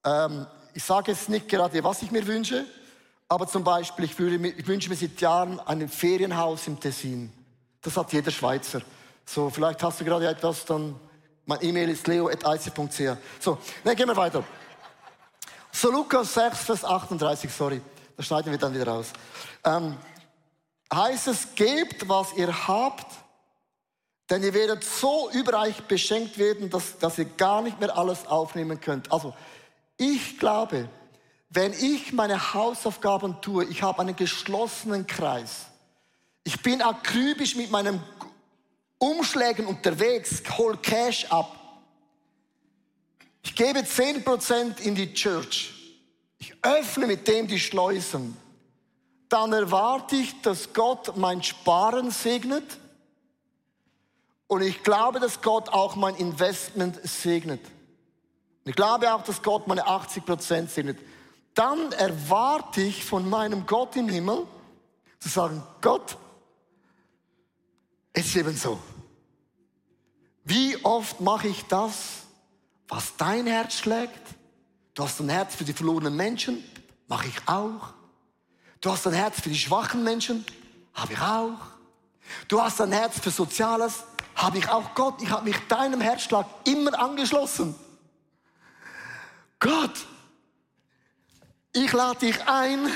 Ähm, 0.05 0.47
ich 0.75 0.83
sage 0.83 1.13
jetzt 1.13 1.29
nicht 1.29 1.49
gerade, 1.49 1.83
was 1.85 2.03
ich 2.03 2.11
mir 2.11 2.27
wünsche, 2.27 2.65
aber 3.29 3.47
zum 3.47 3.63
Beispiel, 3.65 4.07
ich, 4.07 4.19
würde, 4.19 4.49
ich 4.49 4.67
wünsche 4.67 4.89
mir 4.89 4.97
seit 4.97 5.21
Jahren 5.21 5.61
ein 5.61 5.89
Ferienhaus 5.89 6.67
im 6.67 6.81
Tessin. 6.81 7.33
Das 7.81 7.97
hat 7.97 8.13
jeder 8.13 8.31
Schweizer. 8.31 8.83
So, 9.25 9.51
vielleicht 9.51 9.83
hast 9.83 10.01
du 10.01 10.05
gerade 10.05 10.29
etwas, 10.29 10.65
dann 10.65 10.99
mein 11.46 11.59
E-Mail 11.62 11.88
ist 11.90 12.07
leo.ic.ch. 12.07 13.16
So, 13.40 13.59
dann 13.85 13.96
gehen 13.96 14.09
wir 14.09 14.16
weiter. 14.16 14.44
So, 15.72 15.90
Lukas 15.90 16.35
6, 16.35 16.59
Vers 16.59 16.85
38, 16.85 17.52
sorry. 17.52 17.81
Das 18.16 18.26
schneiden 18.26 18.52
wir 18.52 18.59
dann 18.59 18.74
wieder 18.74 18.87
raus. 18.87 19.12
Ähm, 19.64 19.96
heißt 20.92 21.28
es, 21.28 21.55
gebt, 21.55 22.09
was 22.09 22.35
ihr 22.35 22.68
habt, 22.68 23.07
denn 24.31 24.42
ihr 24.42 24.55
werdet 24.55 24.85
so 24.85 25.31
überreich 25.33 25.83
beschenkt 25.83 26.38
werden, 26.38 26.70
dass, 26.70 26.98
dass 26.98 27.18
ihr 27.18 27.24
gar 27.24 27.62
nicht 27.62 27.81
mehr 27.81 27.96
alles 27.96 28.26
aufnehmen 28.26 28.81
könnt. 28.81 29.11
Also, 29.11 29.35
ich 29.96 30.38
glaube, 30.38 30.88
wenn 31.48 31.72
ich 31.72 32.12
meine 32.12 32.55
Hausaufgaben 32.55 33.40
tue, 33.40 33.64
ich 33.64 33.83
habe 33.83 34.00
einen 34.00 34.16
geschlossenen 34.16 35.07
Kreis. 35.07 35.66
Ich 36.44 36.62
bin 36.62 36.81
akribisch 36.81 37.57
mit 37.57 37.70
meinem 37.70 38.00
Umschlägen 39.03 39.67
unterwegs, 39.67 40.45
hol 40.57 40.77
Cash 40.77 41.25
ab. 41.25 41.59
Ich 43.43 43.57
gebe 43.57 43.81
10% 43.81 44.79
in 44.79 44.95
die 44.95 45.12
Church. 45.12 45.75
Ich 46.38 46.55
öffne 46.62 47.09
mit 47.09 47.27
dem 47.27 47.49
die 47.49 47.59
Schleusen. 47.59 48.37
Dann 49.29 49.53
erwarte 49.53 50.15
ich, 50.15 50.41
dass 50.43 50.73
Gott 50.73 51.17
mein 51.17 51.43
Sparen 51.43 52.12
segnet. 52.12 52.79
Und 54.47 54.62
ich 54.62 54.85
glaube, 54.85 55.19
dass 55.19 55.43
Gott 55.43 55.71
auch 55.71 55.97
mein 55.97 56.15
Investment 56.15 57.01
segnet. 57.03 57.61
Ich 58.65 58.77
glaube 58.77 59.12
auch, 59.12 59.25
dass 59.25 59.43
Gott 59.43 59.67
meine 59.67 59.85
80% 59.85 60.69
segnet. 60.69 60.99
Dann 61.55 61.91
erwarte 61.91 62.83
ich 62.83 63.05
von 63.05 63.29
meinem 63.29 63.67
Gott 63.67 63.97
im 63.97 64.09
Himmel 64.09 64.47
zu 65.19 65.29
sagen, 65.29 65.61
Gott, 65.81 66.17
es 68.12 68.27
ist 68.27 68.37
eben 68.37 68.57
so. 68.57 68.79
Wie 70.44 70.76
oft 70.85 71.20
mache 71.20 71.48
ich 71.48 71.64
das, 71.66 72.22
was 72.88 73.16
dein 73.16 73.46
Herz 73.46 73.74
schlägt? 73.74 74.20
Du 74.94 75.05
hast 75.05 75.20
ein 75.20 75.28
Herz 75.28 75.55
für 75.55 75.64
die 75.64 75.72
verlorenen 75.72 76.16
Menschen, 76.16 76.62
mache 77.07 77.28
ich 77.28 77.37
auch. 77.46 77.94
Du 78.81 78.90
hast 78.90 79.07
ein 79.07 79.12
Herz 79.12 79.40
für 79.40 79.48
die 79.48 79.59
schwachen 79.59 80.02
Menschen, 80.02 80.44
habe 80.92 81.12
ich 81.12 81.20
auch. 81.20 81.59
Du 82.48 82.61
hast 82.61 82.81
ein 82.81 82.92
Herz 82.92 83.18
für 83.20 83.31
Soziales, 83.31 84.05
habe 84.35 84.59
ich 84.59 84.68
auch. 84.68 84.94
Gott, 84.94 85.22
ich 85.22 85.31
habe 85.31 85.44
mich 85.44 85.59
deinem 85.68 86.00
Herzschlag 86.00 86.46
immer 86.64 86.98
angeschlossen. 86.98 87.74
Gott, 89.61 90.07
ich 91.72 91.92
lade 91.92 92.18
dich 92.18 92.46
ein, 92.48 92.90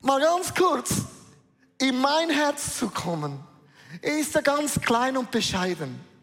mal 0.00 0.20
ganz 0.20 0.54
kurz 0.54 1.02
in 1.78 2.00
mein 2.00 2.30
Herz 2.30 2.78
zu 2.78 2.88
kommen. 2.88 3.38
Er 4.00 4.18
ist 4.18 4.34
ja 4.34 4.40
ganz 4.40 4.80
klein 4.80 5.16
und 5.16 5.30
bescheiden. 5.30 6.13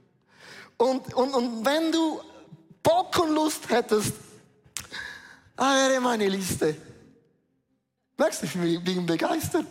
Und, 0.82 1.14
und, 1.14 1.36
und 1.36 1.64
wenn 1.64 1.92
du 1.92 2.20
Bock 2.82 3.16
und 3.20 3.36
Lust 3.36 3.70
hättest, 3.70 4.14
ah, 5.56 5.76
wäre 5.76 6.02
meine 6.02 6.28
Liste. 6.28 6.76
Merkst 8.18 8.42
du, 8.42 8.66
ich 8.66 8.84
bin 8.84 9.06
begeistert. 9.06 9.68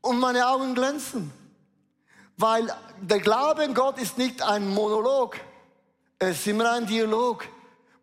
Und 0.00 0.20
meine 0.20 0.46
Augen 0.46 0.76
glänzen. 0.76 1.32
Weil 2.36 2.72
der 3.00 3.18
Glaube 3.18 3.64
in 3.64 3.74
Gott 3.74 3.98
ist 3.98 4.16
nicht 4.16 4.40
ein 4.42 4.68
Monolog, 4.68 5.36
es 6.20 6.38
ist 6.38 6.46
immer 6.46 6.70
ein 6.70 6.86
Dialog. 6.86 7.44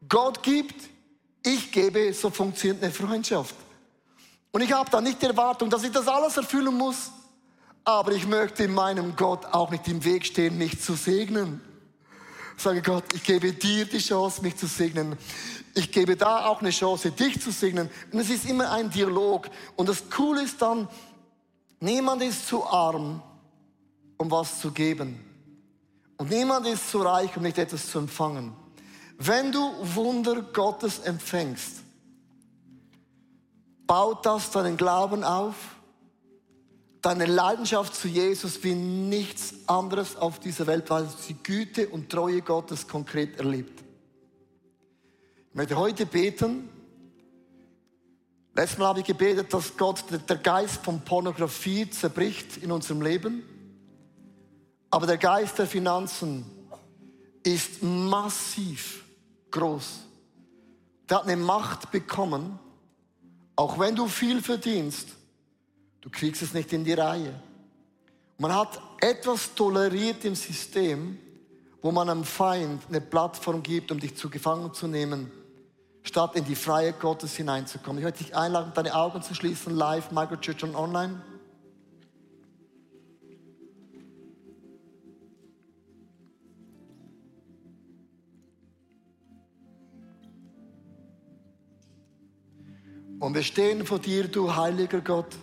Gott 0.09 0.43
gibt, 0.43 0.89
ich 1.41 1.71
gebe, 1.71 2.13
so 2.13 2.31
funktioniert 2.31 2.83
eine 2.83 2.91
Freundschaft. 2.91 3.55
Und 4.51 4.59
ich 4.59 4.73
habe 4.73 4.89
da 4.89 4.99
nicht 4.99 5.21
die 5.21 5.27
Erwartung, 5.27 5.69
dass 5.69 5.85
ich 5.85 5.91
das 5.93 6.05
alles 6.05 6.35
erfüllen 6.35 6.75
muss. 6.75 7.11
Aber 7.85 8.13
ich 8.13 8.27
möchte 8.27 8.67
meinem 8.67 9.15
Gott 9.15 9.45
auch 9.45 9.69
nicht 9.69 9.87
im 9.87 10.03
Weg 10.03 10.25
stehen, 10.25 10.57
mich 10.57 10.81
zu 10.81 10.95
segnen. 10.95 11.61
Sage 12.57 12.81
Gott, 12.81 13.03
ich 13.13 13.23
gebe 13.23 13.53
dir 13.53 13.85
die 13.85 13.99
Chance, 13.99 14.41
mich 14.41 14.55
zu 14.55 14.65
segnen. 14.65 15.15
Ich 15.75 15.91
gebe 15.91 16.15
da 16.15 16.47
auch 16.47 16.61
eine 16.61 16.71
Chance, 16.71 17.11
dich 17.11 17.39
zu 17.39 17.51
segnen. 17.51 17.89
Und 18.11 18.19
es 18.19 18.31
ist 18.31 18.45
immer 18.49 18.71
ein 18.71 18.89
Dialog. 18.89 19.49
Und 19.75 19.87
das 19.87 20.09
Coole 20.09 20.43
ist 20.43 20.61
dann, 20.61 20.87
niemand 21.79 22.23
ist 22.23 22.47
zu 22.47 22.65
arm, 22.65 23.21
um 24.17 24.31
was 24.31 24.59
zu 24.59 24.71
geben. 24.71 25.19
Und 26.17 26.31
niemand 26.31 26.65
ist 26.65 26.89
zu 26.89 27.03
reich, 27.03 27.37
um 27.37 27.43
nicht 27.43 27.59
etwas 27.59 27.91
zu 27.91 27.99
empfangen. 27.99 28.53
Wenn 29.19 29.51
du 29.51 29.73
Wunder 29.93 30.41
Gottes 30.41 30.99
empfängst, 30.99 31.83
baut 33.85 34.25
das 34.25 34.49
deinen 34.49 34.75
Glauben 34.75 35.23
auf, 35.23 35.74
deine 37.05 37.27
Leidenschaft 37.27 37.93
zu 37.93 38.07
Jesus 38.07 38.63
wie 38.63 38.73
nichts 38.73 39.53
anderes 39.67 40.15
auf 40.15 40.39
dieser 40.39 40.65
Welt, 40.65 40.89
weil 40.89 41.03
du 41.03 41.11
die 41.27 41.35
Güte 41.35 41.87
und 41.87 42.09
Treue 42.09 42.41
Gottes 42.41 42.87
konkret 42.87 43.37
erlebt. 43.37 43.83
Ich 45.49 45.55
möchte 45.55 45.77
heute 45.77 46.07
beten. 46.07 46.67
Letztes 48.55 48.79
Mal 48.79 48.87
habe 48.87 49.01
ich 49.01 49.05
gebetet, 49.05 49.53
dass 49.53 49.77
Gott 49.77 50.03
der 50.27 50.37
Geist 50.37 50.83
von 50.83 51.01
Pornografie 51.01 51.87
zerbricht 51.91 52.57
in 52.57 52.71
unserem 52.71 53.03
Leben. 53.03 53.43
Aber 54.89 55.05
der 55.05 55.17
Geist 55.17 55.59
der 55.59 55.67
Finanzen 55.67 56.43
ist 57.43 57.83
massiv 57.83 59.03
groß. 59.51 59.99
Der 61.07 61.17
hat 61.17 61.25
eine 61.25 61.37
Macht 61.37 61.91
bekommen, 61.91 62.57
auch 63.55 63.77
wenn 63.77 63.95
du 63.95 64.07
viel 64.07 64.41
verdienst, 64.41 65.09
du 66.05 66.11
kriegst 66.11 66.43
es 66.43 66.53
nicht 66.53 66.71
in 66.71 66.85
die 66.85 66.93
Reihe. 66.93 67.33
Man 68.37 68.53
hat 68.53 68.79
etwas 69.01 69.55
toleriert 69.55 70.23
im 70.23 70.35
System, 70.35 71.17
wo 71.81 71.91
man 71.91 72.07
einem 72.09 72.23
Feind 72.23 72.83
eine 72.87 73.01
Plattform 73.01 73.63
gibt, 73.63 73.91
um 73.91 73.99
dich 73.99 74.15
zu 74.15 74.29
gefangen 74.29 74.71
zu 74.71 74.87
nehmen, 74.87 75.31
statt 76.03 76.35
in 76.35 76.45
die 76.45 76.55
Freiheit 76.55 76.99
Gottes 76.99 77.35
hineinzukommen. 77.35 77.97
Ich 77.97 78.03
möchte 78.03 78.23
dich 78.23 78.35
einladen, 78.35 78.71
deine 78.75 78.93
Augen 78.93 79.23
zu 79.23 79.33
schließen, 79.33 79.75
live, 79.75 80.11
Microchurch 80.11 80.63
und 80.63 80.75
online. 80.75 81.21
Und 93.19 93.33
wir 93.33 93.41
stehen 93.41 93.87
vor 93.87 93.97
dir, 93.97 94.27
du 94.27 94.55
heiliger 94.55 95.01
Gott. 95.01 95.35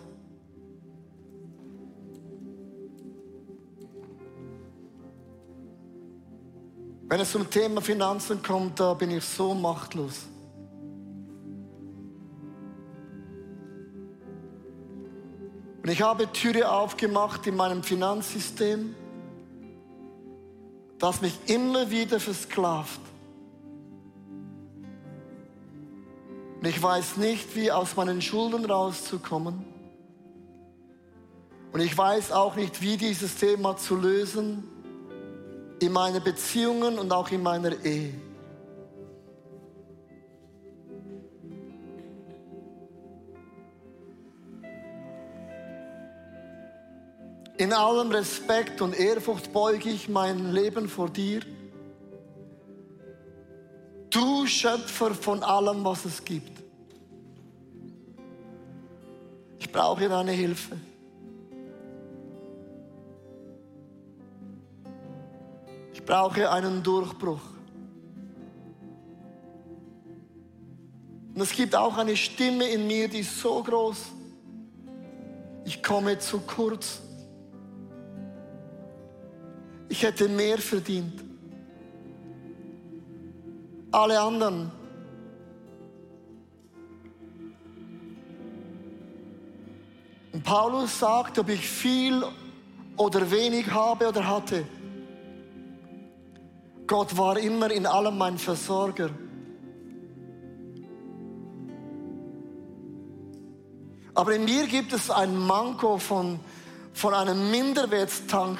Wenn 7.13 7.21
es 7.21 7.31
zum 7.31 7.47
Thema 7.47 7.79
Finanzen 7.79 8.41
kommt, 8.41 8.79
da 8.79 8.95
bin 8.95 9.11
ich 9.11 9.23
so 9.23 9.53
machtlos. 9.53 10.21
Und 15.83 15.89
ich 15.91 16.01
habe 16.01 16.25
Türe 16.31 16.71
aufgemacht 16.71 17.45
in 17.45 17.55
meinem 17.55 17.83
Finanzsystem, 17.83 18.95
das 20.97 21.21
mich 21.21 21.37
immer 21.45 21.91
wieder 21.91 22.19
versklavt. 22.19 23.01
Und 26.61 26.65
ich 26.65 26.81
weiß 26.81 27.17
nicht, 27.17 27.55
wie 27.55 27.71
aus 27.71 27.95
meinen 27.95 28.23
Schulden 28.23 28.65
rauszukommen. 28.65 29.63
Und 31.73 31.79
ich 31.79 31.95
weiß 31.95 32.31
auch 32.31 32.55
nicht, 32.55 32.81
wie 32.81 32.97
dieses 32.97 33.35
Thema 33.35 33.77
zu 33.77 33.97
lösen 33.97 34.72
in 35.83 35.91
meinen 35.91 36.23
Beziehungen 36.23 36.97
und 36.97 37.11
auch 37.11 37.29
in 37.29 37.43
meiner 37.43 37.73
Ehe. 37.83 38.13
In 47.57 47.71
allem 47.71 48.11
Respekt 48.11 48.81
und 48.81 48.97
Ehrfurcht 48.99 49.53
beuge 49.53 49.89
ich 49.89 50.09
mein 50.09 50.51
Leben 50.51 50.89
vor 50.89 51.09
dir 51.09 51.41
du 54.13 54.45
Schöpfer 54.45 55.13
von 55.15 55.43
allem, 55.43 55.83
was 55.83 56.05
es 56.05 56.23
gibt. 56.23 56.51
Ich 59.59 59.71
brauche 59.71 60.07
deine 60.07 60.31
Hilfe. 60.31 60.77
Brauche 66.13 66.47
einen 66.47 66.83
Durchbruch. 66.83 67.41
Und 71.33 71.41
es 71.41 71.51
gibt 71.53 71.75
auch 71.75 71.97
eine 71.97 72.15
Stimme 72.15 72.65
in 72.65 72.85
mir, 72.85 73.07
die 73.07 73.21
ist 73.21 73.39
so 73.39 73.63
groß. 73.63 73.97
Ich 75.65 75.81
komme 75.81 76.19
zu 76.19 76.41
kurz. 76.41 77.01
Ich 79.89 80.03
hätte 80.03 80.29
mehr 80.29 80.59
verdient 80.59 81.23
alle 83.89 84.21
anderen. 84.21 84.71
Und 90.31 90.43
Paulus 90.43 90.99
sagt, 90.99 91.39
ob 91.39 91.49
ich 91.49 91.67
viel 91.67 92.23
oder 92.97 93.31
wenig 93.31 93.71
habe 93.71 94.09
oder 94.09 94.27
hatte, 94.27 94.63
Gott 96.93 97.17
war 97.17 97.39
immer 97.39 97.71
in 97.71 97.87
allem 97.87 98.19
mein 98.19 98.37
Versorger. 98.37 99.09
Aber 104.13 104.35
in 104.35 104.45
mir 104.45 104.67
gibt 104.67 104.93
es 104.93 105.09
ein 105.09 105.35
Manko 105.35 105.97
von, 105.97 106.39
von 106.93 107.15
einem 107.15 107.49
Minderwertstank, 107.49 108.59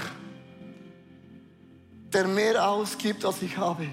der 2.12 2.28
mehr 2.28 2.68
ausgibt, 2.68 3.24
als 3.24 3.40
ich 3.44 3.56
habe. 3.56 3.88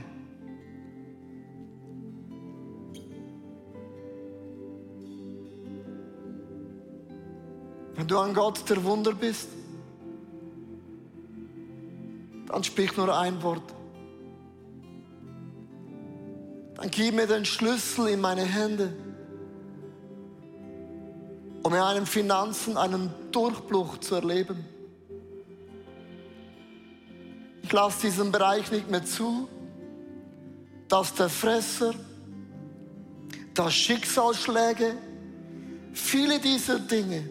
Wenn 7.94 8.08
du 8.08 8.18
ein 8.18 8.32
Gott 8.32 8.70
der 8.70 8.82
Wunder 8.84 9.12
bist, 9.12 9.50
dann 12.46 12.64
sprich 12.64 12.96
nur 12.96 13.14
ein 13.14 13.42
Wort. 13.42 13.79
Dann 16.80 16.90
gib 16.90 17.14
mir 17.14 17.26
den 17.26 17.44
Schlüssel 17.44 18.08
in 18.08 18.22
meine 18.22 18.40
Hände, 18.40 18.90
um 21.62 21.74
in 21.74 21.78
einem 21.78 22.06
Finanzen 22.06 22.78
einen 22.78 23.12
Durchbruch 23.32 23.98
zu 23.98 24.14
erleben. 24.14 24.64
Ich 27.62 27.70
lasse 27.70 28.06
diesen 28.06 28.32
Bereich 28.32 28.72
nicht 28.72 28.90
mehr 28.90 29.04
zu, 29.04 29.46
dass 30.88 31.12
der 31.12 31.28
Fresser, 31.28 31.92
dass 33.52 33.74
Schicksalsschläge, 33.74 34.94
viele 35.92 36.38
dieser 36.38 36.78
Dinge, 36.78 37.28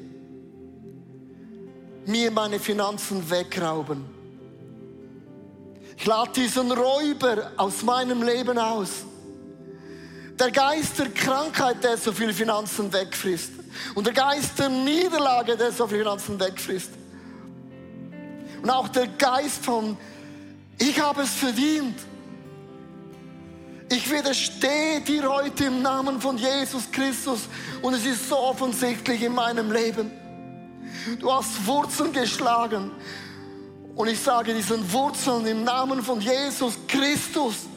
mir 2.05 2.29
meine 2.29 2.59
Finanzen 2.59 3.27
wegrauben. 3.31 4.05
Ich 5.97 6.05
lade 6.05 6.33
diesen 6.33 6.71
Räuber 6.71 7.51
aus 7.57 7.81
meinem 7.81 8.21
Leben 8.21 8.59
aus. 8.59 9.05
Der 10.39 10.51
Geist 10.51 10.97
der 10.97 11.09
Krankheit, 11.09 11.83
der 11.83 11.97
so 11.97 12.11
viele 12.13 12.33
Finanzen 12.33 12.91
wegfrisst. 12.93 13.51
Und 13.93 14.07
der 14.07 14.13
Geist 14.13 14.57
der 14.57 14.69
Niederlage, 14.69 15.57
der 15.57 15.71
so 15.71 15.85
viele 15.85 15.99
Finanzen 15.99 16.39
wegfrisst. 16.39 16.91
Und 18.61 18.69
auch 18.69 18.87
der 18.87 19.07
Geist 19.07 19.63
von, 19.65 19.97
ich 20.77 20.99
habe 20.99 21.23
es 21.23 21.31
verdient. 21.31 21.99
Ich 23.91 24.09
widerstehe 24.11 25.01
dir 25.01 25.29
heute 25.29 25.65
im 25.65 25.81
Namen 25.81 26.21
von 26.21 26.37
Jesus 26.37 26.89
Christus 26.91 27.41
und 27.81 27.95
es 27.95 28.05
ist 28.05 28.29
so 28.29 28.37
offensichtlich 28.37 29.23
in 29.23 29.33
meinem 29.33 29.71
Leben. 29.71 30.11
Du 31.19 31.31
hast 31.33 31.65
Wurzeln 31.65 32.13
geschlagen. 32.13 32.91
Und 33.95 34.07
ich 34.07 34.19
sage 34.19 34.53
diesen 34.53 34.91
Wurzeln 34.93 35.45
im 35.45 35.63
Namen 35.63 36.01
von 36.01 36.21
Jesus 36.21 36.77
Christus. 36.87 37.68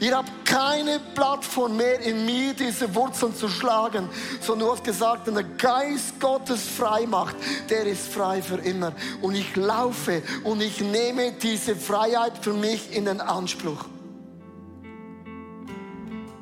Ihr 0.00 0.16
habt 0.16 0.30
keine 0.44 1.00
Plattform 1.14 1.76
mehr 1.76 2.00
in 2.00 2.24
mir, 2.24 2.54
diese 2.54 2.94
Wurzeln 2.94 3.34
zu 3.34 3.48
schlagen, 3.48 4.08
sondern 4.40 4.68
du 4.68 4.74
hast 4.74 4.84
gesagt, 4.84 5.26
wenn 5.26 5.34
der 5.34 5.44
Geist 5.44 6.20
Gottes 6.20 6.62
frei 6.62 7.06
macht, 7.06 7.36
der 7.68 7.84
ist 7.84 8.08
frei 8.08 8.40
für 8.40 8.58
immer. 8.58 8.92
Und 9.20 9.34
ich 9.34 9.56
laufe 9.56 10.22
und 10.44 10.60
ich 10.60 10.80
nehme 10.80 11.32
diese 11.32 11.74
Freiheit 11.74 12.32
für 12.40 12.52
mich 12.52 12.94
in 12.94 13.06
den 13.06 13.20
Anspruch. 13.20 13.84